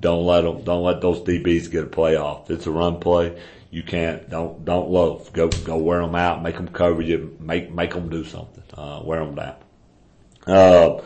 don't 0.00 0.24
let 0.24 0.42
them, 0.42 0.62
don't 0.62 0.84
let 0.84 1.00
those 1.00 1.20
DBs 1.20 1.70
get 1.72 1.84
a 1.84 1.88
play 1.88 2.14
off. 2.14 2.50
It's 2.50 2.66
a 2.66 2.70
run 2.70 3.00
play. 3.00 3.40
You 3.70 3.82
can't, 3.82 4.30
don't, 4.30 4.64
don't 4.64 4.88
loaf. 4.90 5.32
Go, 5.32 5.48
go 5.48 5.76
wear 5.76 6.00
them 6.00 6.14
out, 6.14 6.40
make 6.40 6.54
them 6.54 6.68
cover 6.68 7.02
you, 7.02 7.36
make, 7.40 7.72
make 7.72 7.92
them 7.92 8.08
do 8.08 8.24
something, 8.24 8.62
uh, 8.74 9.00
wear 9.02 9.24
them 9.24 9.34
down. 9.34 9.56
Uh, 10.46 11.02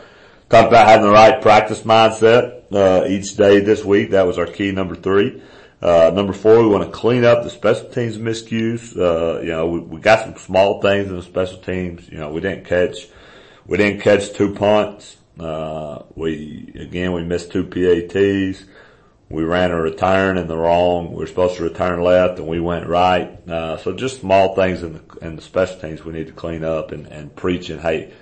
talked 0.49 0.67
about 0.67 0.87
having 0.87 1.07
the 1.07 1.11
right 1.11 1.41
practice 1.41 1.81
mindset, 1.81 2.62
uh, 2.73 3.05
each 3.07 3.35
day 3.35 3.59
this 3.59 3.83
week. 3.83 4.11
That 4.11 4.27
was 4.27 4.37
our 4.37 4.47
key 4.47 4.71
number 4.71 4.95
three. 4.95 5.41
Uh, 5.81 6.11
number 6.13 6.31
four, 6.31 6.61
we 6.61 6.67
want 6.67 6.85
to 6.85 6.91
clean 6.91 7.25
up 7.25 7.43
the 7.43 7.49
special 7.49 7.89
teams 7.89 8.17
miscues. 8.17 8.97
Uh, 8.97 9.41
you 9.41 9.49
know, 9.49 9.67
we, 9.67 9.79
we 9.79 9.99
got 9.99 10.23
some 10.23 10.37
small 10.37 10.81
things 10.81 11.09
in 11.09 11.15
the 11.17 11.21
special 11.21 11.57
teams. 11.57 12.07
You 12.09 12.19
know, 12.19 12.31
we 12.31 12.39
didn't 12.39 12.65
catch, 12.65 13.07
we 13.67 13.77
didn't 13.77 14.01
catch 14.01 14.33
two 14.33 14.53
punts. 14.55 15.17
Uh, 15.37 16.03
we, 16.15 16.71
again, 16.79 17.11
we 17.11 17.23
missed 17.23 17.51
two 17.51 17.65
PATs. 17.65 18.63
We 19.29 19.43
ran 19.43 19.71
a 19.71 19.81
return 19.81 20.37
in 20.37 20.47
the 20.47 20.55
wrong. 20.55 21.09
We 21.09 21.17
were 21.17 21.27
supposed 21.27 21.57
to 21.57 21.63
return 21.63 22.01
left 22.01 22.39
and 22.39 22.47
we 22.47 22.59
went 22.59 22.87
right. 22.87 23.29
Uh, 23.49 23.77
so 23.77 23.91
just 23.91 24.21
small 24.21 24.55
things 24.55 24.83
in 24.83 24.93
the, 24.93 25.17
in 25.25 25.35
the 25.35 25.41
special 25.41 25.79
teams 25.79 26.05
we 26.05 26.13
need 26.13 26.27
to 26.27 26.33
clean 26.33 26.63
up 26.63 26.91
and, 26.91 27.07
and 27.07 27.35
preaching, 27.35 27.79
hey, 27.79 28.13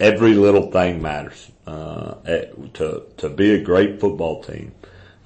every 0.00 0.34
little 0.34 0.70
thing 0.70 1.02
matters. 1.02 1.50
Uh, 1.66 2.14
eh, 2.26 2.44
to 2.74 3.02
to 3.16 3.28
be 3.28 3.52
a 3.54 3.62
great 3.62 4.00
football 4.00 4.42
team 4.42 4.72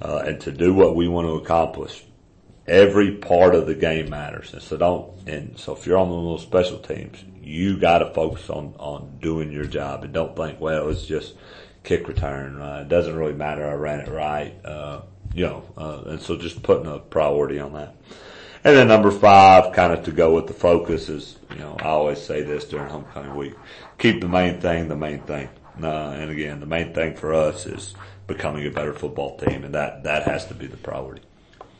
uh, 0.01 0.23
and 0.25 0.41
to 0.41 0.51
do 0.51 0.73
what 0.73 0.95
we 0.95 1.07
want 1.07 1.27
to 1.27 1.33
accomplish, 1.33 2.03
every 2.67 3.17
part 3.17 3.53
of 3.53 3.67
the 3.67 3.75
game 3.75 4.09
matters. 4.09 4.53
And 4.53 4.61
so 4.61 4.77
don't. 4.77 5.27
And 5.27 5.57
so 5.59 5.75
if 5.75 5.85
you're 5.85 5.97
on 5.97 6.09
the 6.09 6.15
those 6.15 6.41
special 6.41 6.79
teams, 6.79 7.23
you 7.41 7.77
got 7.77 7.99
to 7.99 8.13
focus 8.13 8.49
on 8.49 8.73
on 8.79 9.17
doing 9.21 9.51
your 9.51 9.65
job 9.65 10.03
and 10.03 10.13
don't 10.13 10.35
think, 10.35 10.59
well, 10.59 10.89
it's 10.89 11.05
just 11.05 11.35
kick 11.83 12.07
return. 12.07 12.59
Uh, 12.59 12.81
it 12.81 12.89
doesn't 12.89 13.15
really 13.15 13.33
matter. 13.33 13.67
I 13.67 13.73
ran 13.73 13.99
it 13.99 14.09
right. 14.09 14.53
Uh, 14.65 15.01
you 15.33 15.45
know, 15.45 15.63
uh, 15.77 16.01
and 16.07 16.21
so 16.21 16.35
just 16.37 16.61
putting 16.63 16.87
a 16.87 16.99
priority 16.99 17.59
on 17.59 17.73
that. 17.73 17.95
And 18.63 18.75
then 18.75 18.87
number 18.87 19.09
five, 19.09 19.73
kind 19.73 19.91
of 19.91 20.03
to 20.05 20.11
go 20.11 20.35
with 20.35 20.47
the 20.47 20.53
focus 20.53 21.09
is, 21.09 21.37
you 21.51 21.57
know, 21.57 21.75
I 21.79 21.85
always 21.87 22.21
say 22.21 22.43
this 22.43 22.65
during 22.65 22.89
homecoming 22.89 23.35
week, 23.35 23.53
keep 23.97 24.21
the 24.21 24.27
main 24.27 24.61
thing 24.61 24.87
the 24.87 24.95
main 24.95 25.21
thing. 25.21 25.49
Uh, 25.81 25.87
and 26.11 26.29
again, 26.29 26.59
the 26.59 26.65
main 26.67 26.93
thing 26.93 27.15
for 27.15 27.33
us 27.33 27.65
is 27.65 27.95
becoming 28.27 28.65
a 28.67 28.69
better 28.69 28.93
football 28.93 29.37
team 29.37 29.63
and 29.63 29.73
that, 29.73 30.03
that 30.03 30.23
has 30.23 30.45
to 30.47 30.53
be 30.53 30.67
the 30.67 30.77
priority. 30.77 31.23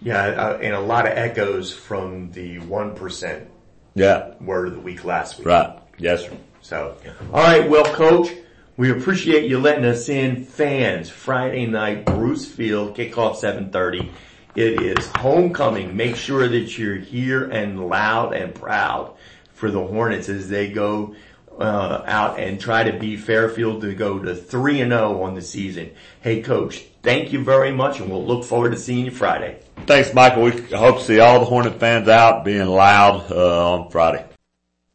Yeah, 0.02 0.24
uh, 0.24 0.58
and 0.60 0.74
a 0.74 0.80
lot 0.80 1.06
of 1.06 1.16
echoes 1.16 1.72
from 1.72 2.32
the 2.32 2.58
1% 2.60 3.46
Yeah. 3.94 4.34
word 4.42 4.70
of 4.70 4.74
the 4.74 4.80
week 4.80 5.04
last 5.06 5.38
week. 5.38 5.48
Right. 5.48 5.78
Yes, 6.00 6.24
sir. 6.24 6.32
So, 6.62 6.96
alright, 7.32 7.70
well 7.70 7.86
coach, 7.94 8.32
we 8.78 8.90
appreciate 8.90 9.48
you 9.48 9.60
letting 9.60 9.86
us 9.86 10.10
in. 10.10 10.46
Fans, 10.46 11.10
Friday 11.12 11.68
night, 11.68 12.06
Bruce 12.06 12.46
Field, 12.48 12.96
kickoff 12.98 13.36
7.30. 13.36 14.10
It 14.56 14.82
is 14.82 15.08
homecoming. 15.16 15.96
Make 15.96 16.18
sure 16.18 16.46
that 16.48 16.78
you're 16.78 16.98
here 16.98 17.46
and 17.50 17.88
loud 17.88 18.34
and 18.34 18.54
proud 18.54 19.14
for 19.54 19.72
the 19.72 19.86
Hornets 19.86 20.28
as 20.28 20.50
they 20.50 20.70
go 20.70 21.16
uh, 21.58 22.04
out 22.06 22.38
and 22.38 22.60
try 22.60 22.84
to 22.84 23.00
beat 23.00 23.22
Fairfield 23.22 23.82
to 23.82 23.94
go 23.94 24.20
to 24.20 24.36
3 24.36 24.82
and 24.82 24.92
0 24.92 25.24
on 25.24 25.36
the 25.36 25.42
season. 25.42 25.92
Hey 26.20 26.42
coach, 26.42 26.84
thank 27.02 27.32
you 27.32 27.44
very 27.44 27.72
much 27.72 28.02
and 28.02 28.10
we'll 28.10 28.26
look 28.26 28.44
forward 28.44 28.72
to 28.72 28.78
seeing 28.78 29.06
you 29.06 29.12
Friday. 29.12 29.60
Thanks 29.86 30.14
Michael. 30.14 30.44
We 30.44 30.52
hope 30.52 30.98
to 30.98 31.04
see 31.04 31.20
all 31.20 31.40
the 31.40 31.46
Hornet 31.46 31.80
fans 31.80 32.10
out 32.10 32.44
being 32.44 32.68
loud 32.68 33.32
uh, 33.32 33.74
on 33.74 33.90
Friday. 33.90 34.26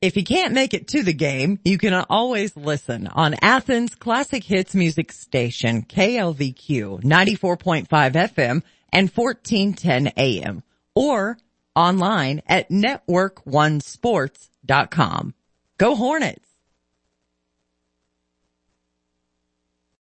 If 0.02 0.16
you 0.18 0.24
can't 0.24 0.52
make 0.52 0.74
it 0.74 0.88
to 0.88 1.02
the 1.02 1.14
game, 1.14 1.58
you 1.64 1.78
can 1.78 1.94
always 2.10 2.54
listen 2.54 3.06
on 3.06 3.34
Athens 3.40 3.94
Classic 3.94 4.44
Hits 4.44 4.74
Music 4.74 5.10
Station, 5.10 5.82
KLVQ 5.82 7.02
94.5 7.02 7.86
FM 7.88 8.62
and 8.92 9.10
1410 9.10 10.12
AM 10.16 10.62
or 10.94 11.38
online 11.74 12.42
at 12.46 12.70
networkonesports.com. 12.70 15.34
Go 15.78 15.94
Hornets! 15.94 16.45